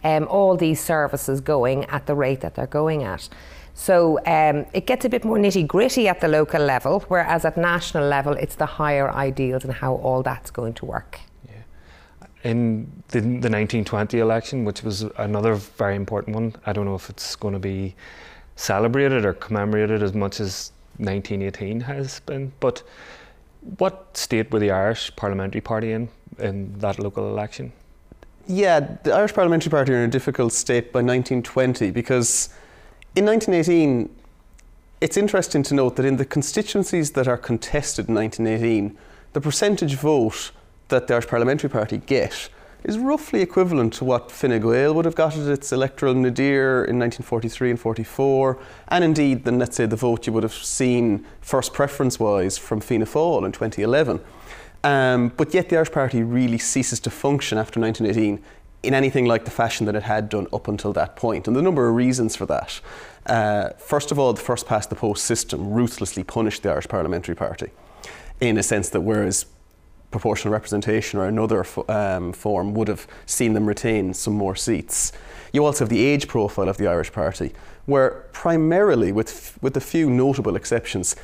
um, 0.03 0.27
all 0.27 0.57
these 0.57 0.79
services 0.79 1.41
going 1.41 1.85
at 1.85 2.07
the 2.07 2.15
rate 2.15 2.41
that 2.41 2.55
they're 2.55 2.65
going 2.65 3.03
at. 3.03 3.29
So 3.73 4.19
um, 4.25 4.65
it 4.73 4.85
gets 4.85 5.03
a 5.05 5.09
bit 5.09 5.25
more 5.25 5.37
nitty 5.37 5.67
gritty 5.67 6.07
at 6.07 6.21
the 6.21 6.27
local 6.27 6.61
level, 6.61 6.99
whereas 7.07 7.43
at 7.43 7.57
national 7.57 8.07
level, 8.07 8.33
it's 8.33 8.55
the 8.55 8.65
higher 8.65 9.09
ideals 9.11 9.63
and 9.63 9.73
how 9.73 9.95
all 9.95 10.21
that's 10.21 10.51
going 10.51 10.73
to 10.75 10.85
work. 10.85 11.19
Yeah. 11.47 12.27
In 12.43 13.03
the, 13.07 13.19
the 13.19 13.49
1920 13.49 14.19
election, 14.19 14.63
which 14.63 14.83
was 14.83 15.03
another 15.17 15.55
very 15.55 15.95
important 15.95 16.35
one, 16.35 16.55
I 16.65 16.73
don't 16.73 16.85
know 16.85 16.95
if 16.95 17.09
it's 17.09 17.35
going 17.35 17.53
to 17.53 17.59
be 17.59 17.95
celebrated 18.55 19.25
or 19.25 19.33
commemorated 19.33 20.03
as 20.03 20.13
much 20.13 20.39
as 20.39 20.71
1918 20.97 21.81
has 21.81 22.19
been, 22.19 22.53
but 22.59 22.83
what 23.77 24.15
state 24.15 24.51
were 24.51 24.59
the 24.59 24.71
Irish 24.71 25.15
Parliamentary 25.15 25.61
Party 25.61 25.91
in 25.91 26.09
in 26.39 26.77
that 26.79 26.99
local 26.99 27.29
election? 27.29 27.71
Yeah, 28.45 28.81
the 29.03 29.13
Irish 29.13 29.33
Parliamentary 29.33 29.71
Party 29.71 29.93
are 29.93 29.97
in 29.97 30.09
a 30.09 30.11
difficult 30.11 30.51
state 30.51 30.91
by 30.91 30.99
1920 30.99 31.91
because 31.91 32.49
in 33.15 33.25
1918, 33.25 34.09
it's 34.99 35.17
interesting 35.17 35.61
to 35.63 35.75
note 35.75 35.97
that 35.97 36.05
in 36.05 36.17
the 36.17 36.25
constituencies 36.25 37.11
that 37.11 37.27
are 37.27 37.37
contested 37.37 38.07
in 38.09 38.15
1918, 38.15 38.97
the 39.33 39.41
percentage 39.41 39.95
vote 39.95 40.51
that 40.87 41.07
the 41.07 41.13
Irish 41.13 41.27
Parliamentary 41.27 41.69
Party 41.69 41.97
get 41.97 42.49
is 42.83 42.97
roughly 42.97 43.41
equivalent 43.41 43.93
to 43.93 44.03
what 44.03 44.31
Fine 44.31 44.59
Gael 44.61 44.93
would 44.93 45.05
have 45.05 45.15
got 45.15 45.37
at 45.37 45.47
its 45.47 45.71
electoral 45.71 46.13
nadir 46.15 46.83
in 46.85 46.99
1943 46.99 47.71
and 47.71 47.79
44, 47.79 48.59
and 48.89 49.03
indeed, 49.03 49.45
then 49.45 49.59
let's 49.59 49.77
say 49.77 49.85
the 49.85 49.95
vote 49.95 50.25
you 50.27 50.33
would 50.33 50.43
have 50.43 50.53
seen 50.53 51.25
first 51.39 51.73
preference 51.73 52.19
wise 52.19 52.57
from 52.57 52.81
Fianna 52.81 53.05
Fáil 53.05 53.45
in 53.45 53.51
2011. 53.51 54.19
Um, 54.83 55.29
but 55.37 55.53
yet, 55.53 55.69
the 55.69 55.77
Irish 55.77 55.91
Party 55.91 56.23
really 56.23 56.57
ceases 56.57 56.99
to 57.01 57.09
function 57.09 57.57
after 57.57 57.79
1918 57.79 58.43
in 58.83 58.93
anything 58.93 59.25
like 59.25 59.45
the 59.45 59.51
fashion 59.51 59.85
that 59.85 59.95
it 59.95 60.03
had 60.03 60.29
done 60.29 60.47
up 60.53 60.67
until 60.67 60.93
that 60.93 61.15
point. 61.15 61.47
And 61.47 61.55
the 61.55 61.61
number 61.61 61.87
of 61.87 61.95
reasons 61.95 62.35
for 62.35 62.45
that. 62.47 62.81
Uh, 63.25 63.69
first 63.77 64.11
of 64.11 64.19
all, 64.19 64.33
the 64.33 64.41
first 64.41 64.67
past 64.67 64.89
the 64.89 64.95
post 64.95 65.23
system 65.23 65.71
ruthlessly 65.71 66.23
punished 66.23 66.63
the 66.63 66.69
Irish 66.69 66.87
Parliamentary 66.87 67.35
Party 67.35 67.71
in 68.41 68.57
a 68.57 68.63
sense 68.63 68.89
that 68.89 69.01
whereas 69.01 69.45
proportional 70.11 70.51
representation 70.51 71.19
or 71.19 71.25
another 71.25 71.65
um, 71.89 72.33
form 72.33 72.73
would 72.73 72.87
have 72.87 73.07
seen 73.25 73.53
them 73.53 73.65
retain 73.65 74.13
some 74.13 74.33
more 74.33 74.55
seats. 74.55 75.11
You 75.53 75.65
also 75.65 75.85
have 75.85 75.89
the 75.89 76.03
age 76.03 76.27
profile 76.27 76.69
of 76.69 76.77
the 76.77 76.87
Irish 76.87 77.11
Party, 77.11 77.53
where 77.85 78.25
primarily, 78.31 79.11
with, 79.11 79.57
with 79.61 79.75
a 79.77 79.81
few 79.81 80.09
notable 80.09 80.55
exceptions, 80.55 81.15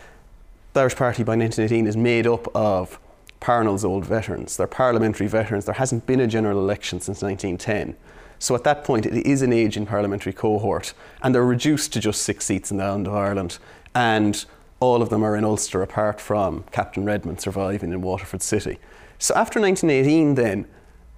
the 0.74 0.82
Irish 0.82 0.96
Party 0.96 1.24
by 1.24 1.36
1918 1.36 1.88
is 1.88 1.98
made 1.98 2.26
up 2.26 2.54
of 2.56 3.00
Parnell's 3.40 3.86
old 3.86 4.06
veterans. 4.06 4.58
They're 4.58 4.68
parliamentary 4.68 5.28
veterans. 5.28 5.66
There 5.66 5.76
hasn't 5.76 6.06
been 6.06 6.20
a 6.20 6.28
general 6.28 6.60
election 6.60 7.00
since 7.00 7.22
1910. 7.22 7.96
So 8.40 8.56
at 8.56 8.64
that 8.64 8.84
point, 8.84 9.06
it 9.06 9.26
is 9.26 9.42
an 9.42 9.52
ageing 9.52 9.86
parliamentary 9.86 10.34
cohort, 10.34 10.94
and 11.22 11.36
they're 11.36 11.46
reduced 11.46 11.92
to 11.94 12.00
just 12.00 12.22
six 12.22 12.46
seats 12.46 12.72
in 12.72 12.78
the 12.78 12.86
island 12.86 13.08
of 13.08 13.14
Ireland. 13.14 13.58
And 13.94 14.46
all 14.80 15.02
of 15.02 15.10
them 15.10 15.24
are 15.24 15.36
in 15.36 15.44
Ulster, 15.44 15.82
apart 15.82 16.22
from 16.22 16.64
Captain 16.72 17.04
Redmond 17.04 17.42
surviving 17.42 17.92
in 17.92 18.02
Waterford 18.02 18.42
City. 18.42 18.80
So 19.18 19.36
after 19.36 19.60
1918, 19.60 20.36
then, 20.36 20.66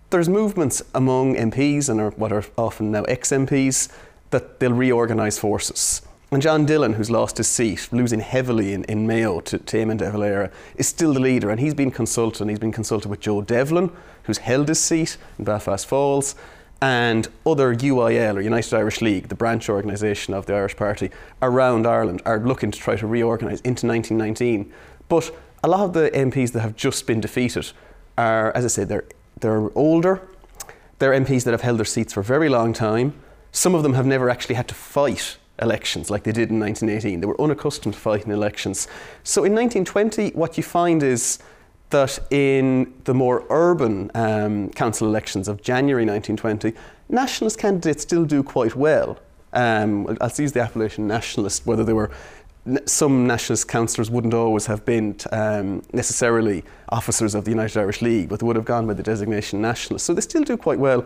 there's 0.10 0.28
movements 0.28 0.82
among 0.94 1.36
MPs 1.36 1.88
and 1.88 2.14
what 2.18 2.32
are 2.32 2.44
often 2.58 2.92
now 2.92 3.04
ex 3.04 3.30
MPs 3.30 3.90
that 4.32 4.60
they'll 4.60 4.74
reorganise 4.74 5.40
forces. 5.40 6.02
And 6.34 6.42
John 6.42 6.66
Dillon, 6.66 6.94
who's 6.94 7.12
lost 7.12 7.36
his 7.36 7.50
seat, 7.50 7.90
losing 7.92 8.22
heavily 8.22 8.72
in, 8.72 8.86
in 8.86 9.06
Mayo 9.06 9.42
to, 9.42 9.58
to 9.58 9.78
Eamon 9.78 9.98
de 9.98 10.10
Valera, 10.10 10.50
is 10.78 10.88
still 10.88 11.14
the 11.14 11.20
leader. 11.20 11.50
And 11.50 11.60
he's 11.60 11.74
been 11.74 11.92
consulted. 11.92 12.48
He's 12.48 12.58
been 12.58 12.72
consulted 12.72 13.10
with 13.10 13.20
Joe 13.20 13.42
Devlin, 13.42 13.92
who's 14.24 14.38
held 14.38 14.70
his 14.70 14.80
seat 14.80 15.18
in 15.38 15.44
Belfast 15.44 15.86
Falls, 15.86 16.36
and 16.82 17.28
other 17.46 17.76
UIL, 17.76 18.38
or 18.38 18.40
United 18.40 18.74
Irish 18.74 19.02
League, 19.02 19.28
the 19.28 19.36
branch 19.36 19.68
organisation 19.68 20.34
of 20.34 20.46
the 20.46 20.56
Irish 20.56 20.78
Party 20.78 21.12
around 21.42 21.86
Ireland, 21.86 22.22
are 22.26 22.40
looking 22.40 22.72
to 22.72 22.80
try 22.80 22.96
to 22.96 23.06
reorganise 23.06 23.60
into 23.62 23.86
1919. 23.86 24.72
But 25.10 25.36
a 25.66 25.68
lot 25.68 25.82
of 25.82 25.92
the 25.92 26.12
MPs 26.12 26.54
that 26.54 26.62
have 26.62 26.78
just 26.78 27.06
been 27.08 27.20
defeated 27.20 27.74
are, 28.18 28.54
as 28.54 28.64
I 28.64 28.70
said, 28.70 28.88
they're, 28.88 29.04
they're 29.42 29.78
older. 29.78 30.22
They're 31.00 31.12
MPs 31.12 31.44
that 31.44 31.52
have 31.52 31.62
held 31.62 31.78
their 31.78 31.86
seats 31.86 32.14
for 32.14 32.22
a 32.22 32.24
very 32.24 32.48
long 32.48 32.72
time. 32.72 33.16
Some 33.52 33.76
of 33.76 33.84
them 33.84 33.96
have 33.96 34.06
never 34.06 34.30
actually 34.30 34.56
had 34.56 34.70
to 34.70 34.76
fight 34.76 35.36
elections 35.62 36.10
like 36.10 36.24
they 36.24 36.32
did 36.32 36.50
in 36.50 36.60
1918. 36.60 37.20
They 37.20 37.26
were 37.26 37.40
unaccustomed 37.40 37.94
to 37.94 38.00
fighting 38.00 38.32
elections. 38.32 38.88
So 39.24 39.44
in 39.44 39.54
1920, 39.54 40.32
what 40.32 40.58
you 40.58 40.64
find 40.64 41.04
is 41.04 41.40
that 41.92 42.20
in 42.32 42.94
the 43.04 43.14
more 43.14 43.46
urban 43.50 44.10
um, 44.16 44.70
council 44.70 45.08
elections 45.08 45.48
of 45.48 45.62
January 45.62 46.06
1920, 46.06 46.74
nationalist 47.10 47.60
candidates 47.60 48.04
still 48.04 48.26
do 48.26 48.44
quite 48.44 48.76
well. 48.76 49.20
Um, 49.54 50.18
I'll 50.22 50.32
use 50.38 50.54
the 50.54 50.62
appellation 50.62 51.08
nationalist, 51.08 51.66
whether 51.66 51.84
they 51.84 51.94
were 51.94 52.12
some 52.86 53.26
nationalist 53.26 53.68
councillors 53.68 54.12
wouldn't 54.12 54.36
always 54.36 54.68
have 54.68 54.86
been 54.86 55.16
um, 55.32 55.82
necessarily 55.94 56.64
officers 56.90 57.34
of 57.34 57.44
the 57.44 57.50
United 57.50 57.78
Irish 57.80 58.04
League, 58.04 58.30
but 58.30 58.40
they 58.40 58.46
would 58.46 58.56
have 58.56 58.66
gone 58.66 58.86
by 58.86 58.94
the 58.94 59.02
designation 59.02 59.62
nationalist. 59.62 60.06
So 60.06 60.14
they 60.14 60.22
still 60.22 60.44
do 60.44 60.58
quite 60.58 60.78
well 60.78 61.04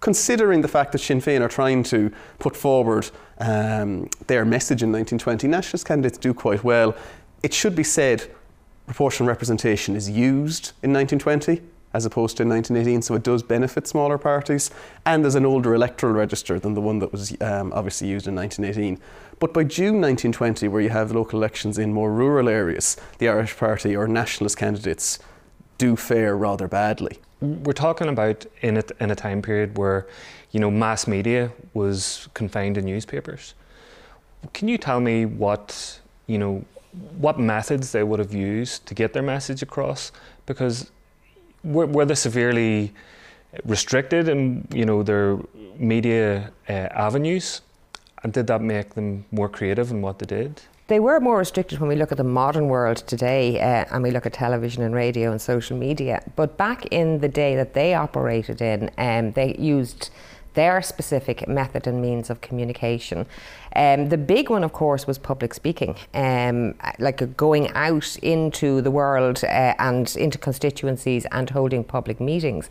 considering 0.00 0.60
the 0.60 0.68
fact 0.68 0.92
that 0.92 0.98
Sinn 0.98 1.20
Féin 1.20 1.40
are 1.40 1.48
trying 1.48 1.82
to 1.84 2.12
put 2.38 2.56
forward 2.56 3.10
um, 3.38 4.08
their 4.26 4.44
message 4.44 4.82
in 4.82 4.92
1920, 4.92 5.48
nationalist 5.48 5.86
candidates 5.86 6.18
do 6.18 6.32
quite 6.34 6.64
well. 6.64 6.94
It 7.42 7.54
should 7.54 7.74
be 7.74 7.84
said 7.84 8.30
proportional 8.86 9.28
representation 9.28 9.94
is 9.96 10.08
used 10.08 10.72
in 10.82 10.92
1920 10.92 11.60
as 11.94 12.04
opposed 12.04 12.36
to 12.36 12.42
in 12.42 12.48
1918, 12.50 13.02
so 13.02 13.14
it 13.14 13.22
does 13.22 13.42
benefit 13.42 13.86
smaller 13.86 14.18
parties. 14.18 14.70
And 15.06 15.24
there's 15.24 15.34
an 15.34 15.46
older 15.46 15.74
electoral 15.74 16.12
register 16.12 16.58
than 16.58 16.74
the 16.74 16.82
one 16.82 16.98
that 16.98 17.12
was 17.12 17.34
um, 17.40 17.72
obviously 17.72 18.08
used 18.08 18.28
in 18.28 18.34
1918. 18.34 19.02
But 19.38 19.54
by 19.54 19.64
June 19.64 20.00
1920, 20.00 20.68
where 20.68 20.82
you 20.82 20.90
have 20.90 21.12
local 21.12 21.38
elections 21.38 21.78
in 21.78 21.94
more 21.94 22.12
rural 22.12 22.48
areas, 22.48 22.96
the 23.18 23.28
Irish 23.28 23.56
Party 23.56 23.96
or 23.96 24.06
nationalist 24.06 24.58
candidates 24.58 25.18
do 25.78 25.96
fare 25.96 26.36
rather 26.36 26.68
badly 26.68 27.18
we're 27.40 27.72
talking 27.72 28.08
about 28.08 28.46
in 28.62 28.78
a, 28.78 28.82
in 29.00 29.10
a 29.10 29.14
time 29.14 29.42
period 29.42 29.78
where 29.78 30.06
you 30.50 30.60
know 30.60 30.70
mass 30.70 31.06
media 31.06 31.52
was 31.74 32.28
confined 32.34 32.74
to 32.76 32.82
newspapers. 32.82 33.54
Can 34.52 34.68
you 34.68 34.78
tell 34.78 35.00
me 35.00 35.26
what 35.26 36.00
you 36.26 36.38
know 36.38 36.64
what 37.18 37.38
methods 37.38 37.92
they 37.92 38.02
would 38.02 38.18
have 38.18 38.34
used 38.34 38.86
to 38.86 38.94
get 38.94 39.12
their 39.12 39.22
message 39.22 39.62
across? 39.62 40.10
Because 40.46 40.90
were, 41.62 41.86
were 41.86 42.04
they 42.04 42.14
severely 42.14 42.92
restricted 43.64 44.28
in 44.28 44.66
you 44.72 44.84
know 44.84 45.02
their 45.02 45.38
media 45.76 46.50
uh, 46.68 46.72
avenues, 46.72 47.60
and 48.22 48.32
did 48.32 48.46
that 48.48 48.62
make 48.62 48.94
them 48.94 49.24
more 49.30 49.48
creative 49.48 49.90
in 49.90 50.02
what 50.02 50.18
they 50.18 50.26
did? 50.26 50.60
They 50.88 51.00
were 51.00 51.20
more 51.20 51.36
restricted 51.36 51.80
when 51.80 51.88
we 51.88 51.96
look 51.96 52.12
at 52.12 52.16
the 52.16 52.24
modern 52.24 52.68
world 52.68 52.96
today 53.06 53.60
uh, 53.60 53.84
and 53.90 54.02
we 54.02 54.10
look 54.10 54.24
at 54.24 54.32
television 54.32 54.82
and 54.82 54.94
radio 54.94 55.30
and 55.30 55.38
social 55.40 55.76
media. 55.76 56.22
But 56.34 56.56
back 56.56 56.86
in 56.86 57.20
the 57.20 57.28
day 57.28 57.56
that 57.56 57.74
they 57.74 57.92
operated 57.92 58.62
in, 58.62 58.90
um, 58.96 59.32
they 59.32 59.54
used 59.58 60.08
their 60.58 60.82
specific 60.82 61.46
method 61.46 61.86
and 61.86 62.02
means 62.02 62.30
of 62.30 62.40
communication. 62.40 63.24
Um, 63.76 64.08
the 64.08 64.18
big 64.18 64.50
one, 64.50 64.64
of 64.64 64.72
course, 64.72 65.06
was 65.06 65.16
public 65.16 65.54
speaking, 65.54 65.94
um, 66.14 66.74
like 66.98 67.36
going 67.36 67.70
out 67.86 68.16
into 68.22 68.80
the 68.80 68.90
world 68.90 69.44
uh, 69.44 69.74
and 69.78 70.04
into 70.16 70.36
constituencies 70.36 71.26
and 71.30 71.48
holding 71.48 71.84
public 71.84 72.18
meetings. 72.20 72.70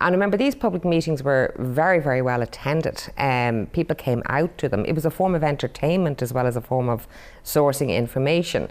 And 0.00 0.14
remember, 0.14 0.38
these 0.38 0.54
public 0.54 0.82
meetings 0.84 1.22
were 1.22 1.54
very, 1.58 1.98
very 1.98 2.22
well 2.22 2.40
attended. 2.40 3.02
Um, 3.18 3.66
people 3.66 3.96
came 3.96 4.22
out 4.26 4.56
to 4.56 4.66
them. 4.70 4.86
It 4.86 4.94
was 4.94 5.04
a 5.04 5.10
form 5.10 5.34
of 5.34 5.44
entertainment 5.44 6.22
as 6.22 6.32
well 6.32 6.46
as 6.46 6.56
a 6.56 6.62
form 6.62 6.88
of 6.88 7.06
sourcing 7.44 7.94
information. 7.94 8.70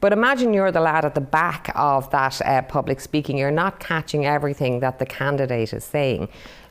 But 0.00 0.12
imagine 0.12 0.54
you're 0.54 0.70
the 0.70 0.80
lad 0.80 1.04
at 1.04 1.16
the 1.16 1.20
back 1.20 1.72
of 1.74 2.08
that 2.10 2.40
uh, 2.42 2.62
public 2.62 3.00
speaking. 3.00 3.36
You're 3.36 3.50
not 3.50 3.80
catching 3.80 4.26
everything 4.26 4.78
that 4.80 5.00
the 5.00 5.06
candidate 5.06 5.72
is 5.72 5.82
saying. 5.82 6.28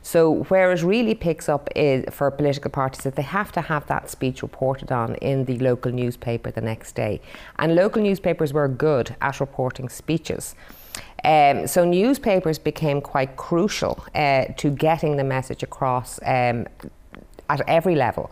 So 0.08 0.44
where 0.44 0.72
it 0.72 0.82
really 0.82 1.14
picks 1.14 1.50
up 1.50 1.68
is 1.76 2.02
for 2.10 2.30
political 2.30 2.70
parties 2.70 3.04
that 3.04 3.14
they 3.14 3.28
have 3.38 3.52
to 3.52 3.60
have 3.60 3.86
that 3.88 4.08
speech 4.08 4.40
reported 4.40 4.90
on 4.90 5.16
in 5.16 5.44
the 5.44 5.58
local 5.58 5.92
newspaper 5.92 6.50
the 6.50 6.62
next 6.62 6.94
day. 6.94 7.20
And 7.58 7.74
local 7.74 8.00
newspapers 8.00 8.54
were 8.54 8.68
good 8.68 9.14
at 9.20 9.38
reporting 9.38 9.90
speeches. 9.90 10.54
Um, 11.24 11.66
so 11.66 11.84
newspapers 11.84 12.58
became 12.58 13.02
quite 13.02 13.36
crucial 13.36 14.02
uh, 14.14 14.46
to 14.56 14.70
getting 14.70 15.18
the 15.18 15.24
message 15.24 15.62
across 15.62 16.18
um, 16.24 16.66
at 17.50 17.60
every 17.68 17.94
level. 17.94 18.30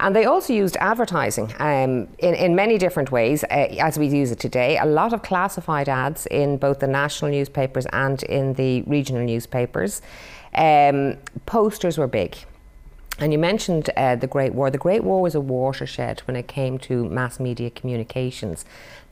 And 0.00 0.14
they 0.14 0.24
also 0.24 0.52
used 0.52 0.76
advertising 0.80 1.52
um, 1.58 2.08
in, 2.18 2.34
in 2.34 2.54
many 2.54 2.78
different 2.78 3.12
ways, 3.12 3.44
uh, 3.44 3.46
as 3.80 3.98
we 3.98 4.08
use 4.08 4.32
it 4.32 4.40
today. 4.40 4.76
A 4.78 4.86
lot 4.86 5.12
of 5.12 5.22
classified 5.22 5.88
ads 5.88 6.26
in 6.26 6.56
both 6.56 6.80
the 6.80 6.88
national 6.88 7.30
newspapers 7.30 7.86
and 7.92 8.22
in 8.24 8.54
the 8.54 8.82
regional 8.82 9.24
newspapers. 9.24 10.02
Um, 10.54 11.16
posters 11.46 11.98
were 11.98 12.06
big. 12.06 12.36
And 13.18 13.32
you 13.32 13.38
mentioned 13.38 13.90
uh, 13.96 14.16
the 14.16 14.26
Great 14.26 14.54
War. 14.54 14.70
The 14.70 14.78
Great 14.78 15.04
War 15.04 15.22
was 15.22 15.34
a 15.34 15.40
watershed 15.40 16.20
when 16.26 16.36
it 16.36 16.48
came 16.48 16.78
to 16.80 17.08
mass 17.08 17.38
media 17.38 17.70
communications. 17.70 18.64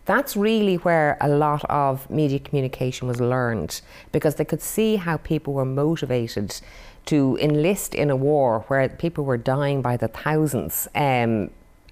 That's 0.05 0.37
really 0.37 0.77
where 0.77 1.17
a 1.21 1.29
lot 1.29 1.65
of 1.71 2.11
media 2.11 2.41
communication 2.41 3.07
was 3.07 3.21
learned 3.21 3.81
because 4.11 4.35
they 4.35 4.45
could 4.45 4.61
see 4.61 4.97
how 4.97 5.19
people 5.19 5.53
were 5.53 5.65
motivated 5.65 6.61
to 7.07 7.39
enlist 7.41 7.95
in 7.95 8.11
a 8.11 8.17
war 8.17 8.65
where 8.67 8.89
people 8.89 9.25
were 9.25 9.37
dying 9.37 9.83
by 9.83 9.97
the 9.97 10.09
thousands. 10.09 10.89
Um, 10.97 11.51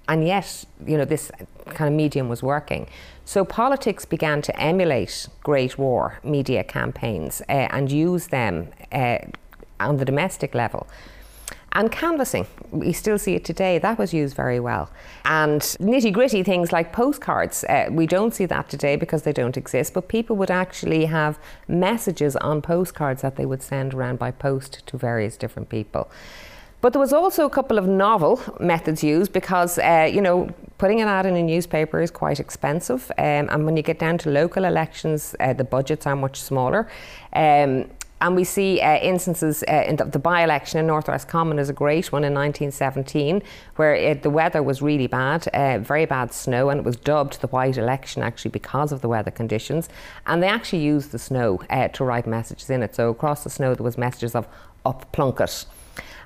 and 0.09 0.27
yet, 0.27 0.65
you 0.85 0.97
know, 0.97 1.05
this 1.05 1.31
kind 1.67 1.87
of 1.87 1.93
medium 1.93 2.27
was 2.27 2.43
working. 2.43 2.87
So 3.23 3.45
politics 3.45 4.03
began 4.03 4.41
to 4.41 4.59
emulate 4.59 5.29
Great 5.43 5.77
War 5.77 6.19
media 6.21 6.65
campaigns 6.65 7.41
uh, 7.47 7.69
and 7.71 7.89
use 7.89 8.27
them 8.27 8.67
uh, 8.91 9.19
on 9.87 9.97
the 9.97 10.05
domestic 10.05 10.55
level. 10.55 10.87
And 11.73 11.89
canvassing, 11.89 12.47
we 12.71 12.91
still 12.91 13.17
see 13.17 13.35
it 13.35 13.45
today, 13.45 13.77
that 13.79 13.97
was 13.97 14.13
used 14.13 14.35
very 14.35 14.59
well. 14.59 14.91
And 15.23 15.61
nitty 15.61 16.11
gritty 16.11 16.43
things 16.43 16.73
like 16.73 16.91
postcards, 16.91 17.63
uh, 17.63 17.87
we 17.89 18.05
don't 18.05 18.33
see 18.33 18.45
that 18.45 18.67
today 18.67 18.97
because 18.97 19.23
they 19.23 19.31
don't 19.31 19.55
exist, 19.55 19.93
but 19.93 20.09
people 20.09 20.35
would 20.35 20.51
actually 20.51 21.05
have 21.05 21.39
messages 21.69 22.35
on 22.35 22.61
postcards 22.61 23.21
that 23.21 23.37
they 23.37 23.45
would 23.45 23.63
send 23.63 23.93
around 23.93 24.19
by 24.19 24.31
post 24.31 24.85
to 24.87 24.97
various 24.97 25.37
different 25.37 25.69
people. 25.69 26.11
But 26.81 26.93
there 26.93 26.99
was 26.99 27.13
also 27.13 27.45
a 27.45 27.49
couple 27.49 27.77
of 27.77 27.87
novel 27.87 28.41
methods 28.59 29.03
used 29.03 29.31
because, 29.31 29.77
uh, 29.77 30.09
you 30.11 30.19
know, 30.19 30.49
putting 30.77 30.99
an 30.99 31.07
ad 31.07 31.27
in 31.27 31.35
a 31.35 31.43
newspaper 31.43 32.01
is 32.01 32.09
quite 32.09 32.39
expensive. 32.39 33.11
Um, 33.17 33.49
and 33.49 33.65
when 33.65 33.77
you 33.77 33.83
get 33.83 33.99
down 33.99 34.17
to 34.19 34.31
local 34.31 34.65
elections, 34.65 35.35
uh, 35.39 35.53
the 35.53 35.63
budgets 35.63 36.07
are 36.07 36.15
much 36.15 36.41
smaller. 36.41 36.89
Um, 37.33 37.85
and 38.21 38.35
we 38.35 38.43
see 38.43 38.79
uh, 38.79 38.97
instances 38.97 39.63
uh, 39.67 39.83
in 39.87 39.95
the, 39.95 40.05
the 40.05 40.19
by 40.19 40.43
election 40.43 40.79
in 40.79 40.87
North 40.87 41.07
Roscommon 41.07 41.57
is 41.57 41.69
a 41.69 41.73
great 41.73 42.11
one 42.11 42.23
in 42.23 42.33
1917, 42.33 43.41
where 43.75 43.95
it, 43.95 44.21
the 44.21 44.29
weather 44.29 44.61
was 44.61 44.81
really 44.81 45.07
bad, 45.07 45.47
uh, 45.49 45.79
very 45.79 46.05
bad 46.05 46.31
snow, 46.31 46.69
and 46.69 46.79
it 46.79 46.85
was 46.85 46.95
dubbed 46.95 47.41
the 47.41 47.47
white 47.47 47.77
election 47.77 48.21
actually 48.21 48.51
because 48.51 48.91
of 48.91 49.01
the 49.01 49.09
weather 49.09 49.31
conditions. 49.31 49.89
And 50.27 50.41
they 50.41 50.47
actually 50.47 50.83
used 50.83 51.11
the 51.11 51.19
snow 51.19 51.61
uh, 51.69 51.87
to 51.89 52.03
write 52.03 52.27
messages 52.27 52.69
in 52.69 52.83
it. 52.83 52.95
So 52.95 53.09
across 53.09 53.43
the 53.43 53.49
snow, 53.49 53.73
there 53.73 53.83
was 53.83 53.97
messages 53.97 54.35
of 54.35 54.47
up 54.85 55.11
Plunkett. 55.11 55.65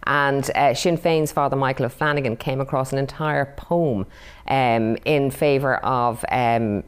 And 0.07 0.51
uh, 0.53 0.73
Sinn 0.73 0.97
Féin's 0.97 1.31
Father 1.31 1.55
Michael 1.55 1.85
O'Flanagan 1.85 2.37
came 2.37 2.61
across 2.61 2.91
an 2.91 2.99
entire 2.99 3.53
poem 3.57 4.05
um, 4.47 4.97
in 5.05 5.31
favour 5.31 5.77
of. 5.77 6.23
Um, 6.29 6.83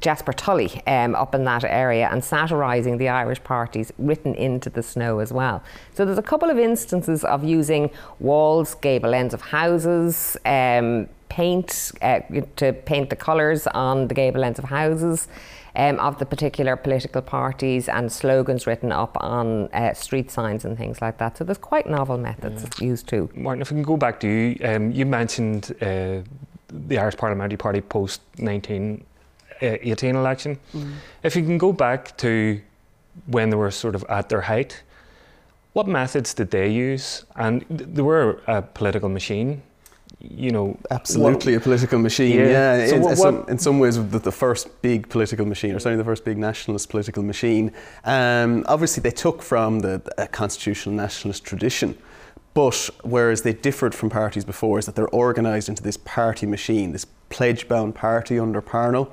Jasper 0.00 0.32
Tully 0.32 0.82
um, 0.86 1.14
up 1.14 1.34
in 1.34 1.44
that 1.44 1.64
area 1.64 2.08
and 2.10 2.24
satirising 2.24 2.98
the 2.98 3.08
Irish 3.08 3.42
parties 3.44 3.92
written 3.98 4.34
into 4.34 4.70
the 4.70 4.82
snow 4.82 5.18
as 5.18 5.32
well. 5.32 5.62
So 5.94 6.04
there's 6.04 6.18
a 6.18 6.22
couple 6.22 6.50
of 6.50 6.58
instances 6.58 7.24
of 7.24 7.44
using 7.44 7.90
walls, 8.18 8.74
gable 8.74 9.14
ends 9.14 9.34
of 9.34 9.42
houses, 9.42 10.36
um, 10.44 11.08
paint 11.28 11.92
uh, 12.02 12.20
to 12.56 12.72
paint 12.72 13.10
the 13.10 13.16
colours 13.16 13.66
on 13.68 14.08
the 14.08 14.14
gable 14.14 14.42
ends 14.44 14.58
of 14.58 14.66
houses. 14.66 15.28
Um, 15.76 16.00
of 16.00 16.18
the 16.18 16.26
particular 16.26 16.74
political 16.74 17.22
parties 17.22 17.88
and 17.88 18.10
slogans 18.10 18.66
written 18.66 18.90
up 18.90 19.16
on 19.20 19.68
uh, 19.68 19.94
street 19.94 20.28
signs 20.28 20.64
and 20.64 20.76
things 20.76 21.00
like 21.00 21.18
that. 21.18 21.36
So 21.36 21.44
there's 21.44 21.58
quite 21.58 21.86
novel 21.88 22.18
methods 22.18 22.66
yeah. 22.80 22.88
used 22.88 23.06
too. 23.06 23.30
Martin, 23.36 23.62
if 23.62 23.70
we 23.70 23.76
can 23.76 23.84
go 23.84 23.96
back 23.96 24.18
to 24.18 24.28
you, 24.28 24.56
um, 24.64 24.90
you 24.90 25.06
mentioned 25.06 25.72
uh, 25.80 26.22
the 26.66 26.98
Irish 26.98 27.16
Parliamentary 27.16 27.56
Party 27.56 27.80
post 27.80 28.20
19 28.38 29.04
18 29.60 30.16
election. 30.16 30.58
Mm. 30.74 30.94
If 31.22 31.36
you 31.36 31.42
can 31.42 31.58
go 31.58 31.72
back 31.72 32.16
to 32.18 32.60
when 33.26 33.50
they 33.50 33.56
were 33.56 33.70
sort 33.70 33.94
of 33.94 34.04
at 34.08 34.28
their 34.28 34.42
height, 34.42 34.82
what 35.72 35.86
methods 35.86 36.34
did 36.34 36.50
they 36.50 36.68
use? 36.68 37.24
And 37.36 37.64
they 37.68 38.02
were 38.02 38.40
a 38.46 38.62
political 38.62 39.08
machine. 39.08 39.62
You 40.22 40.50
know, 40.50 40.78
absolutely 40.90 41.54
what, 41.54 41.60
a 41.60 41.64
political 41.64 41.98
machine. 41.98 42.38
Yeah, 42.38 42.76
yeah. 42.76 42.86
So 42.88 42.96
in, 42.96 43.02
what, 43.02 43.18
some, 43.18 43.44
in, 43.48 43.58
some, 43.58 43.78
ways, 43.78 43.96
the, 43.96 44.18
the, 44.18 44.32
first 44.32 44.82
big 44.82 45.08
political 45.08 45.46
machine, 45.46 45.74
or 45.74 45.78
certainly 45.78 45.96
the 45.96 46.04
first 46.04 46.26
big 46.26 46.36
nationalist 46.36 46.90
political 46.90 47.22
machine. 47.22 47.72
Um, 48.04 48.64
obviously, 48.68 49.00
they 49.00 49.12
took 49.12 49.40
from 49.40 49.80
the, 49.80 50.02
the 50.18 50.26
constitutional 50.26 50.94
nationalist 50.94 51.44
tradition. 51.44 51.96
But 52.52 52.90
whereas 53.02 53.42
they 53.42 53.52
differed 53.52 53.94
from 53.94 54.10
parties 54.10 54.44
before, 54.44 54.78
is 54.78 54.86
that 54.86 54.94
they're 54.96 55.14
organised 55.14 55.68
into 55.68 55.82
this 55.82 55.96
party 55.96 56.46
machine, 56.46 56.92
this 56.92 57.06
pledge 57.28 57.68
bound 57.68 57.94
party 57.94 58.38
under 58.38 58.60
Parnell. 58.60 59.10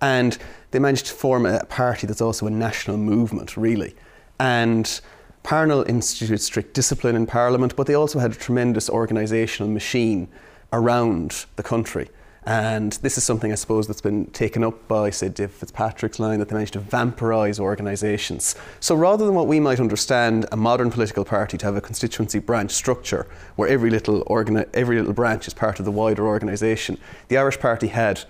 And 0.00 0.36
they 0.70 0.78
managed 0.78 1.06
to 1.06 1.12
form 1.12 1.46
a 1.46 1.64
party 1.66 2.06
that's 2.06 2.20
also 2.20 2.46
a 2.46 2.50
national 2.50 2.98
movement, 2.98 3.56
really. 3.56 3.94
And 4.38 5.00
Parnell 5.42 5.84
instituted 5.88 6.40
strict 6.40 6.74
discipline 6.74 7.16
in 7.16 7.26
Parliament, 7.26 7.76
but 7.76 7.86
they 7.86 7.94
also 7.94 8.18
had 8.18 8.32
a 8.32 8.34
tremendous 8.34 8.90
organisational 8.90 9.72
machine 9.72 10.28
around 10.72 11.46
the 11.56 11.62
country. 11.62 12.08
And 12.46 12.92
this 13.02 13.18
is 13.18 13.24
something 13.24 13.50
I 13.50 13.56
suppose 13.56 13.88
that's 13.88 14.00
been 14.00 14.26
taken 14.26 14.62
up 14.62 14.86
by, 14.86 15.10
say, 15.10 15.28
David 15.28 15.54
Fitzpatrick's 15.54 16.20
line 16.20 16.38
that 16.38 16.48
they 16.48 16.54
managed 16.54 16.74
to 16.74 16.78
vampirise 16.78 17.58
organisations. 17.58 18.54
So 18.78 18.94
rather 18.94 19.24
than 19.26 19.34
what 19.34 19.48
we 19.48 19.58
might 19.58 19.80
understand 19.80 20.46
a 20.52 20.56
modern 20.56 20.92
political 20.92 21.24
party 21.24 21.58
to 21.58 21.66
have 21.66 21.74
a 21.74 21.80
constituency 21.80 22.38
branch 22.38 22.70
structure 22.70 23.26
where 23.56 23.68
every 23.68 23.90
little, 23.90 24.24
organi- 24.26 24.68
every 24.74 24.96
little 24.96 25.12
branch 25.12 25.48
is 25.48 25.54
part 25.54 25.80
of 25.80 25.84
the 25.84 25.90
wider 25.90 26.24
organisation, 26.24 26.98
the 27.26 27.36
Irish 27.36 27.58
Party 27.58 27.88
had 27.88 28.24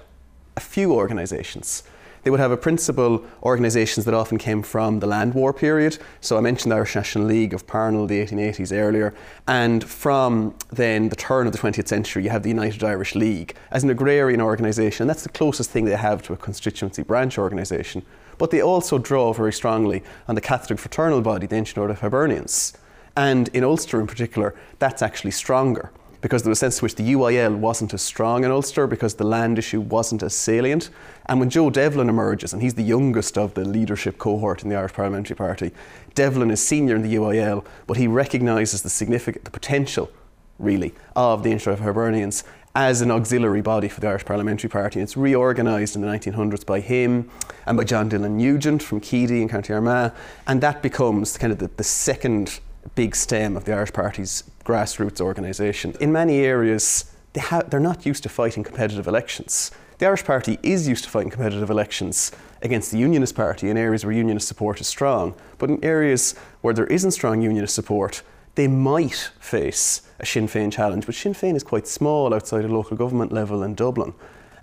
a 0.57 0.61
few 0.61 0.93
organisations. 0.93 1.83
They 2.27 2.31
would 2.31 2.41
have 2.41 2.51
a 2.51 2.57
principal 2.57 3.25
organisations 3.45 4.05
that 4.05 4.13
often 4.13 4.37
came 4.37 4.61
from 4.61 4.99
the 4.99 5.07
land 5.07 5.33
war 5.35 5.53
period. 5.53 5.97
So 6.21 6.37
I 6.37 6.41
mentioned 6.41 6.73
the 6.73 6.77
Irish 6.77 6.97
National 6.97 7.25
League 7.25 7.55
of 7.55 7.69
Parnell, 7.69 8.09
the 8.09 8.21
1880s 8.21 8.77
earlier. 8.77 9.15
And 9.47 9.85
from 9.85 10.57
then 10.71 11.09
the 11.09 11.15
turn 11.15 11.47
of 11.47 11.53
the 11.53 11.59
20th 11.61 11.87
century, 11.87 12.25
you 12.25 12.31
have 12.31 12.43
the 12.43 12.49
United 12.49 12.83
Irish 12.83 13.15
League 13.15 13.55
as 13.71 13.85
an 13.85 13.91
agrarian 13.91 14.41
organisation. 14.41 15.07
That's 15.07 15.23
the 15.23 15.29
closest 15.29 15.71
thing 15.71 15.85
they 15.85 15.93
have 15.93 16.21
to 16.25 16.33
a 16.33 16.37
constituency 16.37 17.05
branch 17.05 17.39
organisation. 17.39 18.03
But 18.39 18.51
they 18.51 18.61
also 18.61 18.99
draw 18.99 19.33
very 19.33 19.53
strongly 19.53 20.03
on 20.27 20.35
the 20.35 20.41
Catholic 20.41 20.81
fraternal 20.81 21.21
body, 21.21 21.47
the 21.47 21.55
Ancient 21.55 21.79
Order 21.79 21.93
of 21.93 22.01
Hibernians. 22.01 22.73
And 23.17 23.49
in 23.55 23.63
Ulster 23.63 24.01
in 24.01 24.09
particular, 24.09 24.57
that's 24.81 25.01
actually 25.01 25.31
stronger 25.31 25.93
because 26.21 26.43
there 26.43 26.51
was 26.51 26.59
a 26.59 26.61
sense 26.61 26.79
to 26.79 26.85
which 26.85 26.97
the 26.97 27.13
UIL 27.13 27.57
wasn't 27.57 27.95
as 27.95 28.03
strong 28.03 28.45
in 28.45 28.51
Ulster 28.51 28.87
because 28.87 29.15
the 29.15 29.25
land 29.25 29.59
issue 29.59 29.81
wasn't 29.81 30.23
as 30.23 30.35
salient. 30.35 30.91
And 31.27 31.41
when 31.41 31.51
Joe 31.51 31.71
Devlin 31.71 32.09
emerges, 32.09 32.53
and 32.53 32.63
he's 32.63 32.75
the 32.75 32.83
youngest 32.83 33.37
of 33.37 33.55
the 33.55 33.65
leadership 33.65 34.19
cohort 34.19 34.63
in 34.63 34.69
the 34.69 34.77
Irish 34.77 34.93
Parliamentary 34.93 35.37
Party, 35.37 35.73
Devlin 36.15 36.51
is 36.51 36.67
senior 36.67 36.97
in 36.97 37.03
the 37.03 37.15
UIL, 37.17 37.65
but 37.87 37.97
he 37.97 38.07
recognises 38.07 38.83
the 38.83 38.91
significant, 38.91 39.45
the 39.45 39.51
potential, 39.51 40.11
really, 40.59 40.95
of 41.15 41.43
the 41.43 41.51
Intro 41.53 41.73
of 41.73 41.81
Hibernians 41.81 42.45
as 42.77 43.01
an 43.01 43.11
auxiliary 43.11 43.63
body 43.63 43.89
for 43.89 44.01
the 44.01 44.07
Irish 44.07 44.27
Parliamentary 44.27 44.69
Party. 44.69 45.01
And 45.01 45.05
it's 45.05 45.17
reorganised 45.17 45.97
in 45.97 46.03
the 46.03 46.09
1900s 46.09 46.65
by 46.65 46.81
him 46.81 47.31
and 47.65 47.75
by 47.77 47.85
John 47.85 48.11
Dillon 48.11 48.37
Nugent 48.37 48.83
from 48.83 49.01
Keady 49.01 49.41
in 49.41 49.49
County 49.49 49.73
Armagh. 49.73 50.13
And 50.47 50.61
that 50.61 50.83
becomes 50.83 51.39
kind 51.39 51.55
of 51.55 51.59
the, 51.59 51.71
the 51.75 51.85
second 51.85 52.61
big 52.95 53.17
stem 53.17 53.57
of 53.57 53.65
the 53.65 53.73
Irish 53.73 53.93
Party's 53.93 54.45
grassroots 54.65 55.21
organisation. 55.21 55.95
In 56.01 56.13
many 56.13 56.41
areas, 56.41 57.13
they 57.33 57.41
ha- 57.41 57.63
they're 57.67 57.81
not 57.81 58.07
used 58.07 58.23
to 58.23 58.29
fighting 58.29 58.63
competitive 58.65 59.07
elections. 59.07 59.71
The 59.99 60.07
Irish 60.07 60.25
Party 60.25 60.59
is 60.63 60.87
used 60.87 61.05
to 61.05 61.11
fighting 61.11 61.31
competitive 61.31 61.71
elections 61.71 62.33
against 62.63 62.91
the 62.91 62.99
Unionist 62.99 63.35
Party 63.35 63.71
in 63.71 63.77
areas 63.77 64.05
where 64.05 64.15
Unionist 64.15 64.49
support 64.49 64.81
is 64.81 64.87
strong, 64.87 65.35
but 65.59 65.71
in 65.71 65.83
areas 65.85 66.35
where 66.61 66.75
there 66.75 66.87
isn't 66.87 67.13
strong 67.13 67.41
Unionist 67.41 67.75
support, 67.75 68.23
they 68.57 68.69
might 68.69 69.31
face 69.39 70.03
a 70.19 70.27
Sinn 70.27 70.49
Féin 70.49 70.73
challenge. 70.73 71.07
But 71.07 71.15
Sinn 71.15 71.35
Féin 71.35 71.57
is 71.57 71.63
quite 71.63 71.87
small 71.87 72.35
outside 72.35 72.65
of 72.65 72.71
local 72.71 72.97
government 72.97 73.33
level 73.33 73.63
in 73.63 73.75
Dublin. 73.75 74.15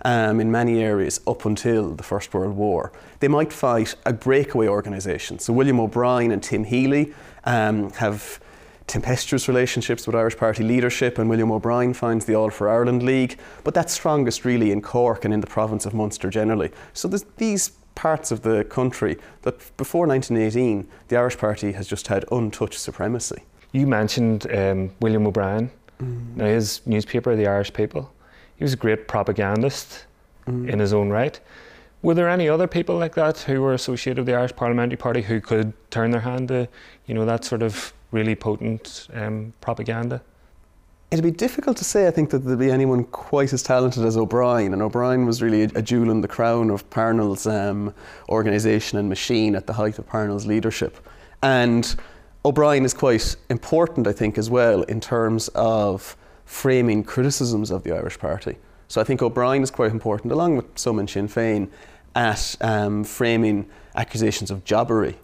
Um, 0.06 0.38
in 0.38 0.52
many 0.52 0.82
areas 0.82 1.18
up 1.26 1.46
until 1.46 1.94
the 1.94 2.02
First 2.02 2.34
World 2.34 2.54
War. 2.54 2.92
They 3.20 3.28
might 3.28 3.50
fight 3.50 3.94
a 4.04 4.12
breakaway 4.12 4.68
organisation. 4.68 5.38
So 5.38 5.54
William 5.54 5.80
O'Brien 5.80 6.30
and 6.30 6.42
Tim 6.42 6.64
Healy 6.64 7.14
um, 7.44 7.90
have 7.92 8.38
tempestuous 8.86 9.48
relationships 9.48 10.06
with 10.06 10.14
Irish 10.14 10.36
Party 10.36 10.62
leadership, 10.62 11.18
and 11.18 11.28
William 11.28 11.50
O'Brien 11.50 11.94
finds 11.94 12.26
the 12.26 12.34
All 12.34 12.50
for 12.50 12.68
Ireland 12.68 13.02
League, 13.02 13.38
but 13.64 13.74
that's 13.74 13.92
strongest 13.92 14.44
really 14.44 14.70
in 14.70 14.82
Cork 14.82 15.24
and 15.24 15.32
in 15.32 15.40
the 15.40 15.46
province 15.46 15.86
of 15.86 15.94
Munster 15.94 16.30
generally. 16.30 16.70
So 16.92 17.08
there's 17.08 17.24
these 17.36 17.72
parts 17.94 18.30
of 18.30 18.42
the 18.42 18.64
country 18.64 19.16
that 19.42 19.76
before 19.76 20.06
1918 20.06 20.88
the 21.08 21.16
Irish 21.16 21.38
Party 21.38 21.72
has 21.72 21.86
just 21.86 22.08
had 22.08 22.24
untouched 22.32 22.78
supremacy. 22.78 23.42
You 23.72 23.86
mentioned 23.86 24.52
um, 24.52 24.90
William 25.00 25.26
O'Brien. 25.26 25.70
Mm. 26.00 26.36
Now 26.36 26.46
his 26.46 26.80
newspaper, 26.86 27.34
The 27.36 27.46
Irish 27.46 27.72
People, 27.72 28.12
he 28.56 28.64
was 28.64 28.72
a 28.72 28.76
great 28.76 29.08
propagandist 29.08 30.06
mm. 30.46 30.68
in 30.68 30.78
his 30.78 30.92
own 30.92 31.10
right. 31.10 31.40
Were 32.02 32.14
there 32.14 32.28
any 32.28 32.48
other 32.48 32.66
people 32.66 32.96
like 32.98 33.14
that 33.14 33.38
who 33.38 33.62
were 33.62 33.72
associated 33.72 34.18
with 34.20 34.26
the 34.26 34.34
Irish 34.34 34.54
Parliamentary 34.54 34.98
Party 34.98 35.22
who 35.22 35.40
could 35.40 35.72
turn 35.90 36.10
their 36.10 36.20
hand 36.20 36.48
to, 36.48 36.68
you 37.06 37.14
know, 37.14 37.24
that 37.24 37.44
sort 37.44 37.62
of 37.62 37.94
really 38.10 38.34
potent 38.34 39.08
um, 39.14 39.54
propaganda? 39.62 40.20
It'd 41.10 41.24
be 41.24 41.30
difficult 41.30 41.76
to 41.78 41.84
say, 41.84 42.06
I 42.06 42.10
think, 42.10 42.30
that 42.30 42.40
there'd 42.40 42.58
be 42.58 42.70
anyone 42.70 43.04
quite 43.04 43.52
as 43.52 43.62
talented 43.62 44.04
as 44.04 44.16
O'Brien. 44.16 44.72
And 44.72 44.82
O'Brien 44.82 45.24
was 45.24 45.40
really 45.40 45.62
a, 45.62 45.80
jewel 45.80 46.10
in 46.10 46.20
the 46.20 46.28
crown 46.28 46.70
of 46.70 46.88
Parnell's 46.90 47.46
um, 47.46 47.94
organisation 48.28 48.98
and 48.98 49.08
machine 49.08 49.54
at 49.54 49.66
the 49.66 49.72
height 49.72 49.98
of 49.98 50.06
Parnell's 50.06 50.44
leadership. 50.44 50.98
And 51.42 51.94
O'Brien 52.44 52.84
is 52.84 52.92
quite 52.92 53.36
important, 53.48 54.06
I 54.06 54.12
think, 54.12 54.36
as 54.36 54.50
well, 54.50 54.82
in 54.82 55.00
terms 55.00 55.48
of 55.54 56.16
framing 56.44 57.04
criticisms 57.04 57.70
of 57.70 57.82
the 57.84 57.92
Irish 57.92 58.18
Party. 58.18 58.56
So 58.88 59.00
I 59.00 59.04
think 59.04 59.22
O'Brien 59.22 59.62
is 59.62 59.70
quite 59.70 59.90
important, 59.90 60.32
along 60.32 60.56
with 60.56 60.78
some 60.78 60.98
in 60.98 61.08
Sinn 61.08 61.28
Féin, 61.28 61.70
at 62.14 62.56
um, 62.60 63.04
framing 63.04 63.68
accusations 63.96 64.50
of 64.50 64.64
jobbery 64.64 65.16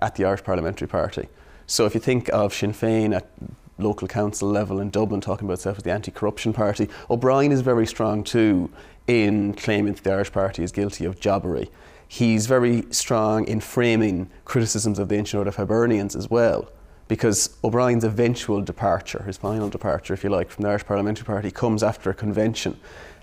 at 0.00 0.14
the 0.14 0.24
Irish 0.24 0.44
Parliamentary 0.44 0.88
Party. 0.88 1.28
So 1.66 1.84
if 1.84 1.94
you 1.94 2.00
think 2.00 2.28
of 2.30 2.54
Sinn 2.54 2.72
Féin 2.72 3.14
at 3.14 3.28
local 3.76 4.08
council 4.08 4.48
level 4.48 4.80
in 4.80 4.90
Dublin 4.90 5.20
talking 5.20 5.46
about 5.46 5.54
itself 5.54 5.76
as 5.78 5.82
the 5.82 5.92
anti-corruption 5.92 6.52
party, 6.52 6.88
O'Brien 7.10 7.52
is 7.52 7.60
very 7.60 7.86
strong 7.86 8.24
too 8.24 8.70
in 9.06 9.54
claiming 9.54 9.94
that 9.94 10.04
the 10.04 10.12
Irish 10.12 10.32
Party 10.32 10.62
is 10.62 10.72
guilty 10.72 11.04
of 11.04 11.20
jobbery. 11.20 11.70
He's 12.06 12.46
very 12.46 12.84
strong 12.90 13.46
in 13.46 13.60
framing 13.60 14.30
criticisms 14.44 14.98
of 14.98 15.08
the 15.08 15.16
Ancient 15.16 15.38
Order 15.38 15.48
of 15.48 15.56
Hibernians 15.56 16.16
as 16.16 16.30
well 16.30 16.70
because 17.08 17.56
O'Brien's 17.64 18.04
eventual 18.04 18.62
departure, 18.62 19.22
his 19.24 19.36
final 19.36 19.68
departure, 19.68 20.14
if 20.14 20.22
you 20.22 20.30
like, 20.30 20.50
from 20.50 20.62
the 20.62 20.68
Irish 20.68 20.84
Parliamentary 20.84 21.24
Party, 21.24 21.50
comes 21.50 21.82
after 21.82 22.10
a 22.10 22.14
convention 22.14 22.78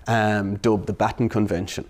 um, 0.06 0.56
dubbed 0.56 0.86
the 0.86 0.92
Baton 0.92 1.28
Convention, 1.28 1.84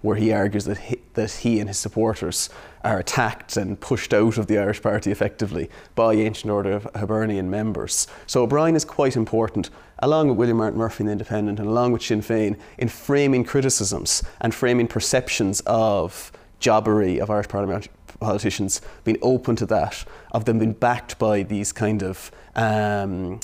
where 0.00 0.16
he 0.16 0.32
argues 0.32 0.64
that 0.64 0.78
he, 0.78 0.98
that 1.14 1.30
he 1.30 1.60
and 1.60 1.68
his 1.68 1.78
supporters 1.78 2.50
are 2.84 2.98
attacked 2.98 3.56
and 3.56 3.80
pushed 3.80 4.12
out 4.12 4.36
of 4.36 4.46
the 4.46 4.58
Irish 4.58 4.82
Party 4.82 5.10
effectively 5.10 5.70
by 5.94 6.14
Ancient 6.14 6.50
Order 6.50 6.72
of 6.72 6.88
Hibernian 6.94 7.48
members. 7.48 8.06
So 8.26 8.42
O'Brien 8.42 8.74
is 8.74 8.84
quite 8.84 9.16
important, 9.16 9.70
along 10.00 10.28
with 10.28 10.38
William 10.38 10.56
Martin 10.58 10.78
Murphy 10.78 11.02
and 11.02 11.08
the 11.08 11.12
Independent, 11.12 11.60
and 11.60 11.68
along 11.68 11.92
with 11.92 12.02
Sinn 12.02 12.20
Féin, 12.20 12.58
in 12.78 12.88
framing 12.88 13.44
criticisms 13.44 14.22
and 14.40 14.54
framing 14.54 14.88
perceptions 14.88 15.60
of 15.66 16.32
jobbery 16.58 17.20
of 17.20 17.30
Irish 17.30 17.48
Parliament 17.48 17.88
politicians 18.22 18.80
being 19.04 19.18
open 19.22 19.56
to 19.56 19.66
that, 19.66 20.04
of 20.32 20.44
them 20.44 20.58
being 20.58 20.72
backed 20.72 21.18
by 21.18 21.42
these 21.42 21.72
kind 21.72 22.02
of 22.02 22.30
um, 22.54 23.40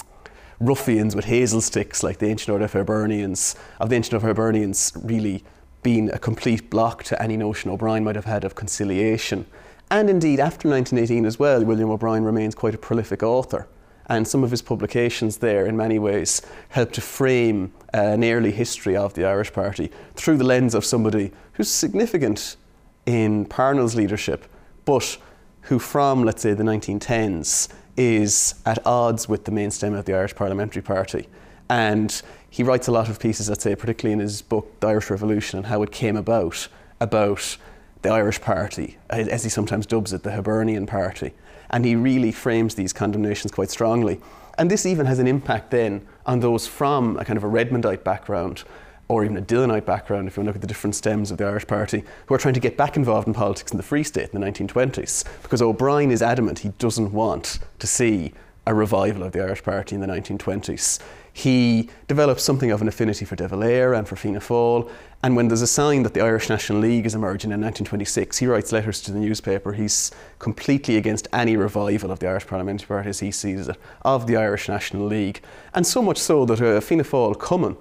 ruffians 0.61 1.15
with 1.15 1.27
hazel 1.27 1.61
sticks 1.61 2.03
like 2.03 2.19
the 2.19 2.27
ancient 2.27 2.51
order 2.51 2.65
of 2.65 2.73
Hibernians, 2.73 3.55
of 3.81 3.91
the 3.91 3.97
ancient 3.97 4.15
order 4.15 4.31
of 4.31 4.37
Hibernians 4.37 4.93
really 5.03 5.45
being 5.83 6.11
a 6.11 6.19
complete 6.19 6.71
block 6.71 7.05
to 7.05 7.23
any 7.23 7.37
notion 7.37 7.71
O'Brien 7.71 8.05
might 8.05 8.17
have 8.17 8.25
had 8.25 8.45
of 8.45 8.55
conciliation. 8.55 9.47
And 9.91 10.11
indeed, 10.11 10.41
after 10.41 10.69
1918 10.69 11.25
as 11.25 11.39
well, 11.39 11.65
William 11.65 11.91
O'Brien 11.91 12.25
remains 12.25 12.55
quite 12.55 12.75
a 12.75 12.79
prolific 12.79 13.23
author. 13.23 13.69
And 14.07 14.27
some 14.27 14.43
of 14.43 14.51
his 14.51 14.63
publications 14.63 15.39
there, 15.39 15.67
in 15.67 15.77
many 15.77 15.99
ways, 15.99 16.43
help 16.71 16.93
to 16.93 17.01
frame 17.01 17.73
uh, 17.95 17.99
an 17.99 18.25
early 18.25 18.53
history 18.53 18.97
of 18.97 19.15
the 19.15 19.25
Irish 19.25 19.53
Party 19.53 19.91
through 20.15 20.39
the 20.39 20.45
lens 20.45 20.75
of 20.75 20.85
somebody 20.85 21.31
who's 21.55 21.71
significant 21.71 22.57
in 23.05 23.45
Parnell's 23.45 23.95
leadership, 23.95 24.47
but 24.89 25.19
who 25.61 25.79
from, 25.79 26.25
let's 26.25 26.41
say, 26.41 26.55
the 26.55 26.65
1910s 26.65 27.69
is 27.99 28.55
at 28.65 28.79
odds 28.87 29.29
with 29.29 29.45
the 29.45 29.51
mainstem 29.51 29.95
of 29.95 30.07
the 30.07 30.15
Irish 30.15 30.35
Parliamentary 30.35 30.81
Party. 30.81 31.29
And 31.69 32.23
he 32.49 32.63
writes 32.63 32.89
a 32.89 32.93
lot 32.93 33.11
of 33.11 33.21
pieces, 33.21 33.51
let's 33.51 33.63
say, 33.63 33.77
particularly 33.77 34.15
in 34.15 34.21
his 34.21 34.41
book, 34.41 34.81
The 34.81 34.87
Irish 34.87 35.11
Revolution, 35.11 35.59
and 35.59 35.67
how 35.67 35.83
it 35.83 35.93
came 35.93 36.17
about, 36.17 36.69
about 37.03 37.59
the 38.01 38.09
Irish 38.09 38.41
Party, 38.41 38.97
as 39.11 39.45
he 39.45 39.51
sometimes 39.51 39.85
dubs 39.85 40.15
it, 40.15 40.23
the 40.23 40.33
Hibernian 40.33 40.87
Party. 40.87 41.35
And 41.69 41.85
he 41.85 41.95
really 41.95 42.33
frames 42.33 42.75
these 42.75 42.95
condemnations 42.95 43.53
quite 43.53 43.69
strongly. 43.69 44.23
And 44.57 44.71
this 44.71 44.87
even 44.87 45.05
has 45.05 45.19
an 45.19 45.27
impact 45.27 45.71
then 45.71 46.07
on 46.25 46.41
those 46.41 46.67
from 46.67 47.19
a 47.19 47.27
kind 47.27 47.37
of 47.37 47.45
a 47.45 47.47
Redmondite 47.47 48.05
background 48.05 48.65
or 49.09 49.25
even 49.25 49.37
a 49.37 49.43
Dillonite 49.43 49.87
background, 49.87 50.29
if 50.29 50.37
you 50.37 50.43
look 50.43 50.55
at 50.55 50.61
the 50.61 50.67
different 50.67 50.95
stems 50.95 51.31
of 51.31 51.39
the 51.39 51.47
Irish 51.47 51.67
Party, 51.67 52.05
who 52.27 52.35
are 52.35 52.39
trying 52.39 52.55
to 52.55 52.61
get 52.61 52.77
back 52.77 52.97
involved 52.97 53.27
in 53.27 53.35
politics 53.35 53.73
in 53.73 53.79
the 53.79 53.83
Free 53.83 54.05
State 54.05 54.31
in 54.33 54.41
the 54.41 54.47
1920s. 54.47 55.25
Because 55.43 55.63
O'Brien 55.63 56.11
is 56.11 56.23
adamant 56.23 56.61
he 56.61 56.71
doesn't 56.79 57.13
want 57.13 57.59
to 57.79 57.87
see 57.87 58.33
a 58.67 58.75
revival 58.75 59.23
of 59.23 59.33
the 59.33 59.43
Irish 59.43 59.63
Party 59.63 59.95
in 59.95 60.03
the 60.03 60.07
1920s. 60.07 61.01
He 61.33 61.89
develops 62.07 62.43
something 62.43 62.71
of 62.71 62.83
an 62.83 62.89
affinity 62.89 63.25
for 63.25 63.35
De 63.35 63.49
Valera 63.49 63.97
and 63.97 64.07
for 64.07 64.17
Fianna 64.17 64.41
Fáil, 64.41 64.91
and 65.23 65.35
when 65.35 65.49
there's 65.49 65.63
a 65.63 65.67
sign 65.67 66.03
that 66.05 66.15
the 66.15 66.21
Irish 66.21 66.49
National 66.49 66.81
League 66.81 67.07
is 67.07 67.15
emerging 67.15 67.51
in 67.51 67.61
1926, 67.61 68.39
he 68.39 68.47
writes 68.47 68.71
letters 68.71 69.01
to 69.03 69.13
the 69.13 69.19
newspaper. 69.19 69.73
He's 69.73 70.13
completely 70.39 70.97
against 70.97 71.27
any 71.33 71.57
revival 71.57 72.13
of 72.13 72.21
the 72.21 72.29
Irish 72.29 72.47
Parliamentary 72.47 72.87
Party, 72.87 73.09
as 73.09 73.21
he 73.21 73.33
sees 73.33 73.69
it, 73.69 73.77
of 74.03 74.27
the 74.27 74.37
Irish 74.37 74.69
National 74.69 75.07
League. 75.07 75.41
And 75.75 75.87
so 75.87 76.03
much 76.03 76.19
so 76.19 76.45
that 76.45 76.61
uh, 76.61 76.81
Fianna 76.81 77.05
Fáil 77.05 77.37
Cumann 77.37 77.77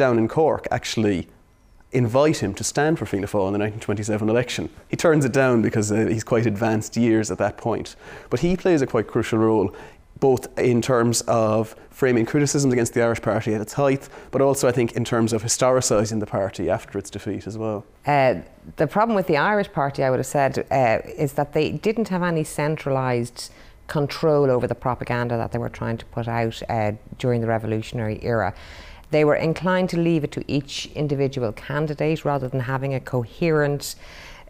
down 0.00 0.16
in 0.16 0.28
Cork 0.28 0.66
actually 0.70 1.28
invite 1.92 2.38
him 2.38 2.54
to 2.54 2.64
stand 2.64 2.98
for 2.98 3.04
Fianna 3.04 3.26
Fáil 3.26 3.48
in 3.48 3.52
the 3.52 3.58
1927 3.58 4.30
election. 4.30 4.70
He 4.88 4.96
turns 4.96 5.26
it 5.26 5.32
down 5.32 5.60
because 5.60 5.92
uh, 5.92 6.06
he's 6.06 6.24
quite 6.24 6.46
advanced 6.46 6.96
years 6.96 7.30
at 7.30 7.36
that 7.36 7.58
point. 7.58 7.96
But 8.30 8.40
he 8.40 8.56
plays 8.56 8.80
a 8.80 8.86
quite 8.86 9.06
crucial 9.06 9.38
role 9.38 9.76
both 10.18 10.58
in 10.58 10.80
terms 10.80 11.20
of 11.22 11.76
framing 11.90 12.24
criticisms 12.24 12.72
against 12.72 12.94
the 12.94 13.02
Irish 13.02 13.20
Party 13.20 13.54
at 13.54 13.60
its 13.60 13.74
height, 13.74 14.08
but 14.30 14.40
also 14.40 14.68
I 14.68 14.72
think 14.72 14.92
in 14.92 15.04
terms 15.04 15.34
of 15.34 15.42
historicising 15.42 16.20
the 16.20 16.26
party 16.26 16.70
after 16.70 16.98
its 16.98 17.10
defeat 17.10 17.46
as 17.46 17.58
well. 17.58 17.84
Uh, 18.06 18.36
the 18.76 18.86
problem 18.86 19.16
with 19.16 19.26
the 19.26 19.36
Irish 19.36 19.70
Party, 19.72 20.02
I 20.02 20.08
would 20.10 20.18
have 20.18 20.26
said, 20.26 20.66
uh, 20.70 20.98
is 21.24 21.34
that 21.34 21.52
they 21.52 21.72
didn't 21.72 22.08
have 22.08 22.22
any 22.22 22.44
centralised 22.44 23.50
control 23.86 24.50
over 24.50 24.66
the 24.66 24.74
propaganda 24.74 25.36
that 25.36 25.52
they 25.52 25.58
were 25.58 25.68
trying 25.68 25.98
to 25.98 26.06
put 26.06 26.28
out 26.28 26.62
uh, 26.68 26.92
during 27.18 27.40
the 27.40 27.46
revolutionary 27.46 28.18
era. 28.22 28.54
They 29.10 29.24
were 29.24 29.34
inclined 29.34 29.90
to 29.90 29.98
leave 29.98 30.24
it 30.24 30.32
to 30.32 30.44
each 30.46 30.86
individual 30.94 31.52
candidate 31.52 32.24
rather 32.24 32.48
than 32.48 32.60
having 32.60 32.94
a 32.94 33.00
coherent, 33.00 33.96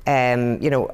um, 0.07 0.61
you 0.61 0.71
know, 0.71 0.91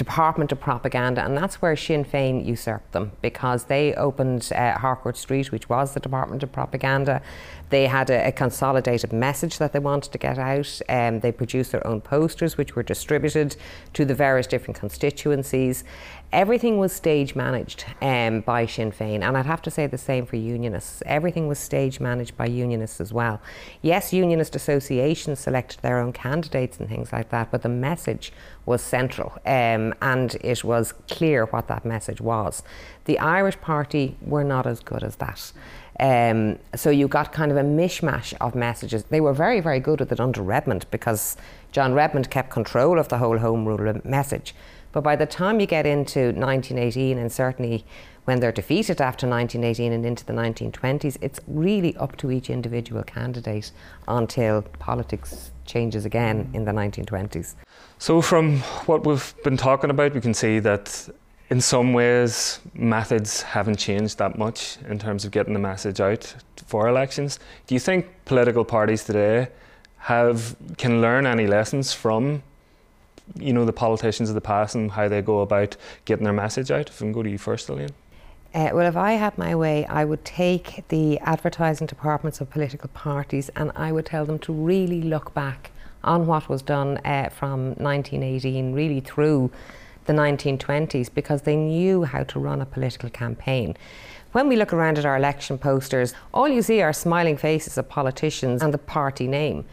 department 0.00 0.50
of 0.50 0.58
propaganda, 0.58 1.22
and 1.22 1.36
that's 1.36 1.60
where 1.60 1.76
Sinn 1.76 2.06
Féin 2.06 2.42
usurped 2.42 2.92
them 2.92 3.12
because 3.20 3.64
they 3.64 3.92
opened 3.96 4.50
uh, 4.54 4.78
Harcourt 4.78 5.18
Street, 5.18 5.52
which 5.52 5.68
was 5.68 5.92
the 5.92 6.00
department 6.00 6.42
of 6.42 6.50
propaganda. 6.50 7.20
They 7.68 7.86
had 7.86 8.08
a, 8.08 8.28
a 8.28 8.32
consolidated 8.32 9.12
message 9.12 9.58
that 9.58 9.74
they 9.74 9.78
wanted 9.78 10.10
to 10.12 10.18
get 10.18 10.38
out. 10.38 10.80
Um, 10.88 11.20
they 11.20 11.32
produced 11.32 11.72
their 11.72 11.86
own 11.86 12.00
posters, 12.00 12.56
which 12.56 12.74
were 12.74 12.82
distributed 12.82 13.56
to 13.92 14.06
the 14.06 14.14
various 14.14 14.46
different 14.46 14.80
constituencies. 14.80 15.84
Everything 16.32 16.78
was 16.78 16.92
stage 16.92 17.34
managed 17.34 17.84
um, 18.00 18.40
by 18.40 18.64
Sinn 18.64 18.92
Féin, 18.92 19.20
and 19.20 19.36
I'd 19.36 19.46
have 19.46 19.62
to 19.62 19.70
say 19.70 19.86
the 19.86 19.98
same 19.98 20.24
for 20.24 20.36
Unionists. 20.36 21.02
Everything 21.04 21.46
was 21.46 21.58
stage 21.58 22.00
managed 22.00 22.36
by 22.38 22.46
Unionists 22.46 23.00
as 23.00 23.12
well. 23.12 23.40
Yes, 23.82 24.12
Unionist 24.12 24.56
associations 24.56 25.40
selected 25.40 25.80
their 25.80 25.98
own 25.98 26.12
candidates 26.12 26.78
and 26.80 26.88
things 26.88 27.12
like 27.12 27.28
that, 27.30 27.50
but 27.50 27.62
the 27.62 27.68
message 27.68 28.32
was 28.66 28.82
central, 28.82 29.32
um, 29.46 29.94
and 30.02 30.36
it 30.42 30.62
was 30.64 30.92
clear 31.08 31.46
what 31.46 31.68
that 31.68 31.84
message 31.84 32.20
was. 32.20 32.62
The 33.06 33.18
Irish 33.18 33.60
Party 33.60 34.16
were 34.20 34.44
not 34.44 34.66
as 34.66 34.80
good 34.80 35.02
as 35.02 35.16
that. 35.16 35.52
Um, 35.98 36.58
so 36.74 36.88
you 36.88 37.08
got 37.08 37.32
kind 37.32 37.50
of 37.50 37.58
a 37.58 37.62
mishmash 37.62 38.32
of 38.40 38.54
messages. 38.54 39.04
They 39.04 39.20
were 39.20 39.34
very, 39.34 39.60
very 39.60 39.80
good 39.80 40.00
with 40.00 40.12
it 40.12 40.20
under 40.20 40.42
Redmond 40.42 40.86
because 40.90 41.36
John 41.72 41.92
Redmond 41.92 42.30
kept 42.30 42.50
control 42.50 42.98
of 42.98 43.08
the 43.08 43.18
whole 43.18 43.38
Home 43.38 43.66
Rule 43.66 44.00
message. 44.04 44.54
But 44.92 45.02
by 45.02 45.14
the 45.14 45.26
time 45.26 45.60
you 45.60 45.66
get 45.66 45.86
into 45.86 46.32
1918, 46.32 47.18
and 47.18 47.30
certainly 47.30 47.84
when 48.24 48.40
they're 48.40 48.52
defeated 48.52 49.00
after 49.00 49.26
1918 49.26 49.92
and 49.92 50.04
into 50.04 50.24
the 50.24 50.32
1920s, 50.32 51.16
it's 51.20 51.40
really 51.46 51.96
up 51.96 52.16
to 52.16 52.30
each 52.30 52.50
individual 52.50 53.02
candidate 53.02 53.70
until 54.08 54.62
politics 54.62 55.52
changes 55.64 56.04
again 56.04 56.50
in 56.54 56.64
the 56.64 56.72
1920s. 56.72 57.54
So, 58.00 58.22
from 58.22 58.60
what 58.86 59.04
we've 59.04 59.34
been 59.44 59.58
talking 59.58 59.90
about, 59.90 60.14
we 60.14 60.22
can 60.22 60.32
see 60.32 60.58
that 60.60 61.06
in 61.50 61.60
some 61.60 61.92
ways 61.92 62.58
methods 62.72 63.42
haven't 63.42 63.76
changed 63.76 64.16
that 64.16 64.38
much 64.38 64.78
in 64.88 64.98
terms 64.98 65.26
of 65.26 65.32
getting 65.32 65.52
the 65.52 65.60
message 65.60 66.00
out 66.00 66.34
for 66.66 66.88
elections. 66.88 67.38
Do 67.66 67.74
you 67.74 67.78
think 67.78 68.06
political 68.24 68.64
parties 68.64 69.04
today 69.04 69.48
have 69.98 70.56
can 70.78 71.02
learn 71.02 71.26
any 71.26 71.46
lessons 71.46 71.92
from 71.92 72.42
you 73.36 73.52
know 73.52 73.66
the 73.66 73.72
politicians 73.74 74.30
of 74.30 74.34
the 74.34 74.40
past 74.40 74.74
and 74.74 74.90
how 74.92 75.06
they 75.06 75.20
go 75.20 75.40
about 75.40 75.76
getting 76.06 76.24
their 76.24 76.32
message 76.32 76.70
out? 76.70 76.88
If 76.88 77.02
I 77.02 77.04
can 77.04 77.12
go 77.12 77.22
to 77.22 77.28
you 77.28 77.36
first, 77.36 77.68
Elaine. 77.68 77.90
Uh, 78.54 78.70
well, 78.72 78.88
if 78.88 78.96
I 78.96 79.12
had 79.12 79.36
my 79.36 79.54
way, 79.54 79.84
I 79.84 80.06
would 80.06 80.24
take 80.24 80.88
the 80.88 81.18
advertising 81.18 81.86
departments 81.86 82.40
of 82.40 82.48
political 82.48 82.88
parties 82.88 83.50
and 83.56 83.70
I 83.76 83.92
would 83.92 84.06
tell 84.06 84.24
them 84.24 84.38
to 84.38 84.54
really 84.54 85.02
look 85.02 85.34
back 85.34 85.70
on 86.04 86.26
what 86.26 86.48
was 86.48 86.62
done 86.62 86.98
uh, 87.04 87.28
from 87.30 87.74
1918, 87.74 88.72
really 88.72 89.00
through 89.00 89.50
the 90.06 90.12
1920s, 90.12 91.12
because 91.12 91.42
they 91.42 91.56
knew 91.56 92.04
how 92.04 92.22
to 92.24 92.38
run 92.38 92.60
a 92.60 92.66
political 92.66 93.10
campaign. 93.10 93.76
When 94.32 94.48
we 94.48 94.56
look 94.56 94.72
around 94.72 94.98
at 94.98 95.04
our 95.04 95.16
election 95.16 95.58
posters, 95.58 96.14
all 96.32 96.48
you 96.48 96.62
see 96.62 96.80
are 96.82 96.92
smiling 96.92 97.36
faces 97.36 97.76
of 97.76 97.88
politicians 97.88 98.62
and 98.62 98.72
the 98.72 98.78
party 98.78 99.26
name. 99.26 99.64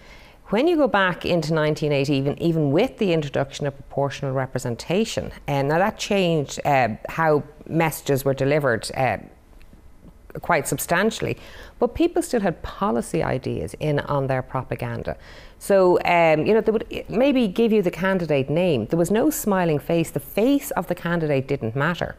When 0.49 0.67
you 0.67 0.77
go 0.77 0.87
back 0.87 1.25
into 1.25 1.53
1980, 1.53 2.13
even, 2.13 2.41
even 2.41 2.71
with 2.71 2.97
the 2.97 3.11
introduction 3.11 3.67
of 3.67 3.75
proportional 3.75 4.31
representation, 4.31 5.31
and 5.45 5.69
uh, 5.69 5.75
now 5.75 5.79
that 5.79 5.97
changed 5.97 6.59
uh, 6.65 6.89
how 7.09 7.43
messages 7.67 8.23
were 8.23 8.33
delivered 8.33 8.89
uh, 8.95 9.17
quite 10.41 10.67
substantially, 10.67 11.37
but 11.79 11.95
people 11.95 12.21
still 12.21 12.41
had 12.41 12.61
policy 12.63 13.21
ideas 13.21 13.75
in 13.79 13.99
on 13.99 14.27
their 14.27 14.41
propaganda. 14.41 15.17
So, 15.59 15.99
um, 16.05 16.45
you 16.45 16.53
know, 16.53 16.61
they 16.61 16.71
would 16.71 17.05
maybe 17.09 17.47
give 17.47 17.71
you 17.71 17.81
the 17.81 17.91
candidate 17.91 18.49
name. 18.49 18.85
There 18.87 18.99
was 18.99 19.11
no 19.11 19.29
smiling 19.29 19.79
face. 19.79 20.11
The 20.11 20.19
face 20.19 20.71
of 20.71 20.87
the 20.87 20.95
candidate 20.95 21.47
didn't 21.47 21.75
matter. 21.75 22.15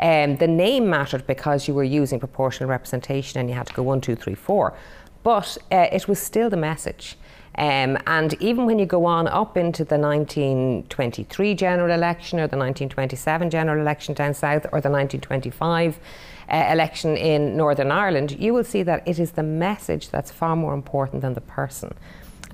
Um, 0.00 0.36
the 0.36 0.48
name 0.48 0.88
mattered 0.88 1.26
because 1.26 1.68
you 1.68 1.74
were 1.74 1.84
using 1.84 2.18
proportional 2.18 2.68
representation 2.68 3.38
and 3.38 3.48
you 3.48 3.54
had 3.54 3.66
to 3.68 3.74
go 3.74 3.82
one, 3.82 4.00
two, 4.00 4.16
three, 4.16 4.34
four. 4.34 4.74
But 5.22 5.58
uh, 5.70 5.86
it 5.92 6.08
was 6.08 6.18
still 6.18 6.50
the 6.50 6.56
message. 6.56 7.16
Um, 7.56 7.98
and 8.06 8.40
even 8.40 8.64
when 8.64 8.78
you 8.78 8.86
go 8.86 9.04
on 9.04 9.26
up 9.26 9.56
into 9.56 9.84
the 9.84 9.98
1923 9.98 11.54
general 11.54 11.90
election 11.90 12.38
or 12.38 12.46
the 12.46 12.56
1927 12.56 13.50
general 13.50 13.80
election 13.80 14.14
down 14.14 14.34
south 14.34 14.64
or 14.72 14.80
the 14.80 14.88
1925 14.88 15.98
uh, 16.48 16.68
election 16.70 17.16
in 17.16 17.56
Northern 17.56 17.90
Ireland, 17.90 18.36
you 18.38 18.54
will 18.54 18.64
see 18.64 18.82
that 18.84 19.06
it 19.06 19.18
is 19.18 19.32
the 19.32 19.42
message 19.42 20.08
that's 20.10 20.30
far 20.30 20.56
more 20.56 20.74
important 20.74 21.22
than 21.22 21.34
the 21.34 21.40
person. 21.40 21.92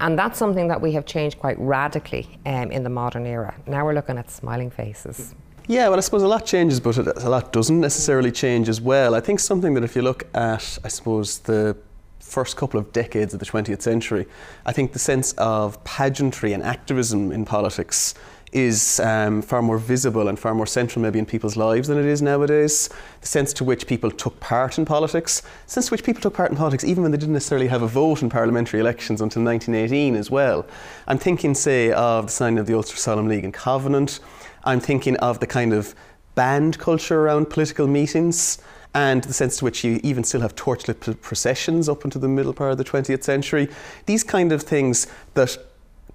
And 0.01 0.19
that's 0.19 0.39
something 0.39 0.69
that 0.69 0.81
we 0.81 0.93
have 0.93 1.07
changed 1.07 1.39
quite 1.39 1.59
radically 1.59 2.39
um, 2.45 2.71
in 2.71 2.83
the 2.83 2.91
modern 2.91 3.27
era. 3.27 3.55
Now 3.67 3.85
we're 3.85 3.95
looking 3.95 4.19
at 4.19 4.31
smiling 4.31 4.71
faces. 4.71 5.35
Yeah, 5.69 5.89
well, 5.89 5.99
I 5.99 6.01
suppose 6.01 6.23
a 6.23 6.29
lot 6.29 6.47
changes, 6.47 6.79
but 6.79 6.97
a 6.97 7.29
lot 7.29 7.53
doesn't 7.53 7.81
necessarily 7.81 8.31
change 8.31 8.69
as 8.69 8.81
well. 8.81 9.15
I 9.15 9.21
think 9.21 9.41
something 9.41 9.75
that 9.75 9.83
if 9.83 9.97
you 9.97 10.03
look 10.03 10.25
at, 10.35 10.79
I 10.85 10.89
suppose, 10.89 11.41
the 11.41 11.77
first 12.21 12.57
couple 12.57 12.79
of 12.79 12.93
decades 12.93 13.35
of 13.35 13.41
the 13.41 13.47
20th 13.47 13.83
century, 13.83 14.27
I 14.65 14.73
think 14.73 14.93
the 14.93 14.99
sense 14.99 15.33
of 15.39 15.83
pageantry 15.85 16.53
and 16.53 16.63
activism 16.63 17.33
in 17.33 17.45
politics 17.45 18.15
is 18.57 19.01
um, 19.01 19.43
far 19.43 19.61
more 19.61 19.77
visible 19.77 20.29
and 20.29 20.39
far 20.39 20.55
more 20.55 20.67
central 20.67 21.03
maybe 21.03 21.19
in 21.19 21.27
people's 21.27 21.59
lives 21.59 21.89
than 21.89 21.99
it 21.99 22.07
is 22.07 22.23
nowadays. 22.23 22.89
The 23.21 23.27
sense 23.27 23.53
to 23.53 23.65
which 23.65 23.87
people 23.87 24.11
took 24.11 24.41
part 24.41 24.79
in 24.79 24.87
politics, 24.87 25.43
the 25.43 25.49
sense 25.67 25.87
to 25.89 25.91
which 25.91 26.03
people 26.03 26.23
took 26.23 26.33
part 26.33 26.51
in 26.51 26.57
politics 26.57 26.83
even 26.83 27.03
when 27.03 27.13
they 27.13 27.19
didn't 27.19 27.35
necessarily 27.35 27.67
have 27.67 27.83
a 27.83 27.87
vote 27.87 28.23
in 28.23 28.31
parliamentary 28.31 28.81
elections 28.81 29.21
until 29.21 29.43
1918 29.45 30.17
as 30.17 30.31
well. 30.31 30.65
I'm 31.07 31.19
thinking, 31.19 31.55
say, 31.55 31.93
of 31.93 32.27
the 32.27 32.33
signing 32.33 32.59
of 32.59 32.67
the 32.67 32.73
Ulster 32.73 32.97
Solemn 32.97 33.29
League 33.29 33.45
and 33.45 33.53
Covenant. 33.53 34.21
I'm 34.65 34.81
thinking 34.81 35.17
of 35.19 35.39
the 35.41 35.47
kind 35.47 35.75
of 35.75 35.95
band 36.35 36.79
culture 36.79 37.21
around 37.21 37.51
political 37.51 37.87
meetings 37.87 38.59
and 38.95 39.23
the 39.25 39.35
sense 39.35 39.59
to 39.59 39.65
which 39.67 39.85
you 39.85 40.01
even 40.03 40.25
still 40.25 40.41
have 40.41 40.55
torchlit 40.55 41.21
processions 41.21 41.91
up 41.91 42.07
into 42.07 42.19
the 42.19 42.29
middle 42.29 42.55
part 42.55 42.73
of 42.73 42.79
the 42.79 42.85
20th 42.85 43.23
century. 43.23 43.69
These 44.07 44.25
kind 44.25 44.51
of 44.51 44.63
things 44.63 45.07
that 45.35 45.59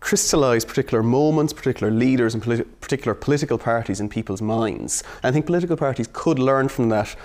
crystallise 0.02 0.66
particular 0.66 1.02
moments, 1.02 1.54
particular 1.54 1.92
leaders, 1.92 2.34
and 2.34 2.44
politi- 2.44 2.66
particular 2.82 3.14
political 3.14 3.58
parties 3.58 4.00
in 4.02 4.10
people's 4.10 4.42
minds. 4.42 5.04
And 5.24 5.30
I 5.30 5.32
think 5.32 5.46
political 5.46 5.78
parties 5.78 6.10
could 6.12 6.40
learn 6.40 6.68
from 6.68 6.90
that 6.90 7.16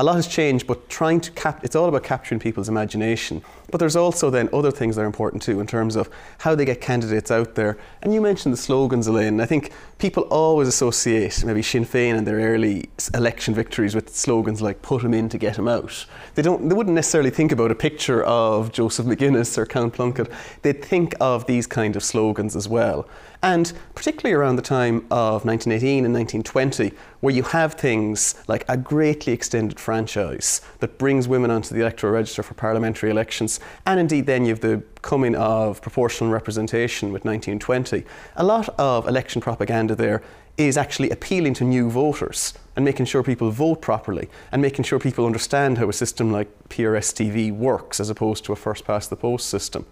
a 0.00 0.02
lot 0.02 0.16
has 0.16 0.26
changed, 0.26 0.66
but 0.66 0.88
trying 0.88 1.20
to 1.20 1.30
cap 1.32 1.62
it's 1.62 1.76
all 1.76 1.86
about 1.86 2.02
capturing 2.02 2.40
people's 2.40 2.70
imagination. 2.70 3.42
But 3.70 3.78
there's 3.78 3.96
also 3.96 4.30
then 4.30 4.48
other 4.50 4.70
things 4.70 4.96
that 4.96 5.02
are 5.02 5.06
important 5.06 5.42
too 5.42 5.60
in 5.60 5.66
terms 5.66 5.94
of 5.94 6.08
how 6.38 6.54
they 6.54 6.64
get 6.64 6.80
candidates 6.80 7.30
out 7.30 7.54
there. 7.54 7.76
And 8.00 8.14
you 8.14 8.22
mentioned 8.22 8.54
the 8.54 8.58
slogans, 8.58 9.06
Elaine. 9.06 9.42
I 9.42 9.46
think 9.46 9.72
people 9.98 10.22
always 10.24 10.68
associate 10.68 11.44
maybe 11.44 11.60
Sinn 11.62 11.84
Féin 11.84 12.16
and 12.16 12.26
their 12.26 12.38
early 12.38 12.88
election 13.12 13.54
victories 13.54 13.94
with 13.94 14.08
slogans 14.16 14.62
like 14.62 14.80
"put 14.80 15.02
him 15.02 15.12
in 15.12 15.28
to 15.28 15.36
get 15.36 15.58
him 15.58 15.68
out." 15.68 16.06
They 16.34 16.40
don't. 16.40 16.70
They 16.70 16.74
wouldn't 16.74 16.94
necessarily 16.94 17.30
think 17.30 17.52
about 17.52 17.70
a 17.70 17.74
picture 17.74 18.24
of 18.24 18.72
Joseph 18.72 19.04
McGuinness 19.04 19.58
or 19.58 19.66
Count 19.66 19.92
Plunkett. 19.92 20.30
They'd 20.62 20.82
think 20.82 21.14
of 21.20 21.44
these 21.44 21.66
kind 21.66 21.94
of 21.94 22.02
slogans 22.02 22.56
as 22.56 22.66
well. 22.66 23.06
And 23.42 23.72
particularly 23.94 24.34
around 24.34 24.56
the 24.56 24.62
time 24.62 25.06
of 25.10 25.46
1918 25.46 26.04
and 26.04 26.12
1920, 26.12 26.92
where 27.20 27.34
you 27.34 27.42
have 27.42 27.74
things 27.74 28.34
like 28.48 28.66
a 28.68 28.76
greatly 28.76 29.32
extended 29.32 29.80
franchise 29.80 30.60
that 30.80 30.98
brings 30.98 31.26
women 31.26 31.50
onto 31.50 31.74
the 31.74 31.80
electoral 31.80 32.12
register 32.12 32.42
for 32.42 32.52
parliamentary 32.52 33.10
elections, 33.10 33.58
and 33.86 33.98
indeed 33.98 34.26
then 34.26 34.44
you 34.44 34.50
have 34.50 34.60
the 34.60 34.82
coming 35.00 35.34
of 35.36 35.80
proportional 35.80 36.30
representation 36.30 37.12
with 37.12 37.24
1920. 37.24 38.04
A 38.36 38.44
lot 38.44 38.68
of 38.78 39.08
election 39.08 39.40
propaganda 39.40 39.94
there 39.94 40.22
is 40.58 40.76
actually 40.76 41.08
appealing 41.08 41.54
to 41.54 41.64
new 41.64 41.88
voters 41.88 42.52
and 42.76 42.84
making 42.84 43.06
sure 43.06 43.22
people 43.22 43.50
vote 43.50 43.80
properly 43.80 44.28
and 44.52 44.60
making 44.60 44.84
sure 44.84 44.98
people 44.98 45.24
understand 45.24 45.78
how 45.78 45.88
a 45.88 45.92
system 45.92 46.30
like 46.30 46.48
PR-STV 46.68 47.52
works 47.56 48.00
as 48.00 48.10
opposed 48.10 48.44
to 48.44 48.52
a 48.52 48.56
first 48.56 48.84
past 48.84 49.08
the 49.08 49.16
post 49.16 49.48
system. 49.48 49.86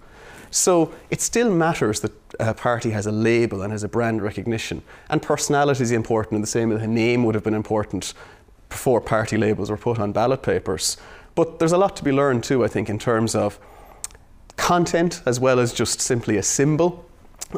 So 0.50 0.92
it 1.10 1.20
still 1.20 1.50
matters 1.50 2.00
that 2.00 2.12
a 2.40 2.54
party 2.54 2.90
has 2.90 3.06
a 3.06 3.12
label 3.12 3.62
and 3.62 3.72
has 3.72 3.82
a 3.82 3.88
brand 3.88 4.22
recognition. 4.22 4.82
And 5.08 5.20
personality 5.20 5.82
is 5.82 5.90
important 5.90 6.34
in 6.34 6.40
the 6.40 6.46
same 6.46 6.70
way 6.70 6.76
that 6.76 6.84
a 6.84 6.88
name 6.88 7.24
would 7.24 7.34
have 7.34 7.44
been 7.44 7.54
important 7.54 8.14
before 8.68 9.00
party 9.00 9.36
labels 9.36 9.70
were 9.70 9.76
put 9.76 9.98
on 9.98 10.12
ballot 10.12 10.42
papers. 10.42 10.96
But 11.34 11.58
there's 11.58 11.72
a 11.72 11.78
lot 11.78 11.96
to 11.96 12.04
be 12.04 12.12
learned 12.12 12.44
too, 12.44 12.64
I 12.64 12.68
think, 12.68 12.88
in 12.88 12.98
terms 12.98 13.34
of 13.34 13.58
content 14.56 15.22
as 15.24 15.38
well 15.38 15.60
as 15.60 15.72
just 15.72 16.00
simply 16.00 16.36
a 16.36 16.42
symbol. 16.42 17.04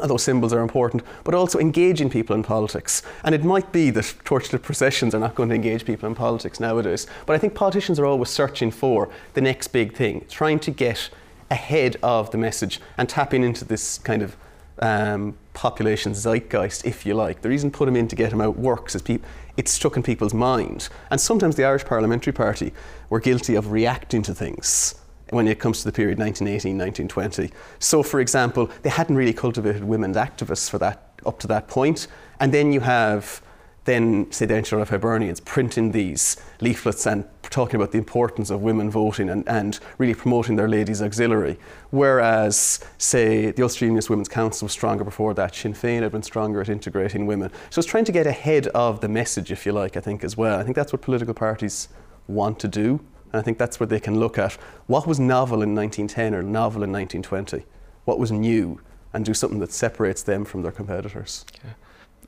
Although 0.01 0.15
symbols 0.15 0.53
are 0.53 0.61
important, 0.61 1.03
but 1.25 1.33
also 1.33 1.59
engaging 1.59 2.09
people 2.09 2.33
in 2.33 2.43
politics. 2.43 3.03
And 3.25 3.35
it 3.35 3.43
might 3.43 3.73
be 3.73 3.89
that 3.89 4.05
torchlit 4.23 4.61
processions 4.61 5.13
are 5.13 5.19
not 5.19 5.35
going 5.35 5.49
to 5.49 5.55
engage 5.55 5.83
people 5.83 6.07
in 6.07 6.15
politics 6.15 6.61
nowadays. 6.61 7.07
But 7.25 7.35
I 7.35 7.39
think 7.39 7.55
politicians 7.55 7.99
are 7.99 8.05
always 8.05 8.29
searching 8.29 8.71
for 8.71 9.09
the 9.33 9.41
next 9.41 9.67
big 9.69 9.93
thing, 9.93 10.25
trying 10.29 10.59
to 10.59 10.71
get 10.71 11.09
ahead 11.51 11.97
of 12.01 12.31
the 12.31 12.37
message 12.37 12.79
and 12.97 13.07
tapping 13.07 13.43
into 13.43 13.65
this 13.65 13.99
kind 13.99 14.23
of 14.23 14.35
um, 14.81 15.37
population 15.53 16.13
zeitgeist, 16.13 16.85
if 16.85 17.05
you 17.05 17.13
like. 17.13 17.41
The 17.41 17.49
reason 17.49 17.69
put 17.69 17.87
him 17.87 17.95
in 17.95 18.07
to 18.07 18.15
get 18.15 18.33
him 18.33 18.41
out 18.41 18.57
works 18.57 18.95
is 18.95 19.01
pe- 19.01 19.19
it's 19.57 19.71
stuck 19.71 19.97
in 19.97 20.01
people's 20.01 20.33
mind. 20.33 20.89
And 21.11 21.21
sometimes 21.21 21.55
the 21.55 21.65
Irish 21.65 21.85
Parliamentary 21.85 22.33
Party 22.33 22.73
were 23.09 23.19
guilty 23.19 23.55
of 23.55 23.71
reacting 23.71 24.23
to 24.23 24.33
things 24.33 24.95
when 25.29 25.47
it 25.47 25.59
comes 25.59 25.79
to 25.79 25.85
the 25.85 25.91
period 25.91 26.17
1918 26.17 26.77
1920. 26.77 27.53
So, 27.79 28.01
for 28.01 28.19
example, 28.19 28.69
they 28.81 28.89
hadn't 28.89 29.15
really 29.15 29.33
cultivated 29.33 29.83
women's 29.83 30.17
activists 30.17 30.69
for 30.69 30.77
that 30.79 31.19
up 31.25 31.37
to 31.39 31.47
that 31.47 31.67
point. 31.67 32.07
And 32.39 32.53
then 32.53 32.73
you 32.73 32.79
have 32.79 33.41
then 33.85 34.31
say 34.31 34.45
the 34.45 34.55
of 34.55 34.89
Hibernians 34.89 35.39
printing 35.39 35.91
these 35.91 36.37
leaflets 36.59 37.07
and 37.07 37.25
talking 37.51 37.75
about 37.75 37.91
the 37.91 37.97
importance 37.97 38.49
of 38.49 38.61
women 38.61 38.89
voting 38.89 39.29
and, 39.29 39.47
and 39.47 39.79
really 39.97 40.15
promoting 40.15 40.55
their 40.55 40.67
ladies 40.67 41.01
auxiliary. 41.01 41.59
Whereas, 41.91 42.79
say, 42.97 43.51
the 43.51 43.61
Ulster 43.61 43.85
Unionist 43.85 44.09
Women's 44.09 44.29
Council 44.29 44.65
was 44.65 44.71
stronger 44.71 45.03
before 45.03 45.33
that, 45.35 45.53
Sinn 45.53 45.73
Féin 45.73 46.01
had 46.01 46.11
been 46.11 46.23
stronger 46.23 46.61
at 46.61 46.69
integrating 46.69 47.27
women. 47.27 47.51
So 47.69 47.79
it's 47.79 47.87
trying 47.87 48.05
to 48.05 48.11
get 48.11 48.25
ahead 48.25 48.67
of 48.67 49.01
the 49.01 49.09
message, 49.09 49.51
if 49.51 49.65
you 49.65 49.73
like, 49.73 49.97
I 49.97 49.99
think, 49.99 50.23
as 50.23 50.35
well. 50.35 50.59
I 50.59 50.63
think 50.63 50.75
that's 50.75 50.91
what 50.91 51.01
political 51.01 51.33
parties 51.33 51.89
want 52.27 52.59
to 52.61 52.67
do. 52.67 53.01
And 53.33 53.39
I 53.39 53.41
think 53.41 53.57
that's 53.57 53.79
where 53.79 53.87
they 53.87 53.99
can 53.99 54.19
look 54.19 54.37
at 54.37 54.53
what 54.87 55.05
was 55.05 55.19
novel 55.19 55.61
in 55.61 55.75
1910 55.75 56.33
or 56.33 56.41
novel 56.41 56.83
in 56.83 56.91
1920, 56.91 57.65
what 58.05 58.17
was 58.17 58.31
new, 58.31 58.79
and 59.13 59.25
do 59.25 59.33
something 59.33 59.59
that 59.59 59.71
separates 59.71 60.23
them 60.23 60.45
from 60.45 60.61
their 60.61 60.71
competitors. 60.71 61.45
Okay. 61.55 61.73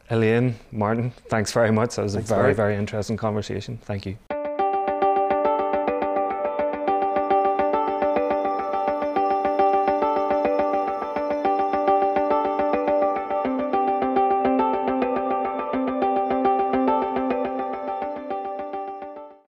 Elaine, 0.09 0.55
Martin, 0.71 1.11
thanks 1.29 1.53
very 1.53 1.71
much. 1.71 1.95
That 1.95 2.03
was 2.03 2.13
thanks 2.13 2.29
a 2.29 2.35
very, 2.35 2.53
very 2.53 2.75
interesting 2.75 3.15
conversation. 3.15 3.79
Thank 3.83 4.05
you. 4.05 4.17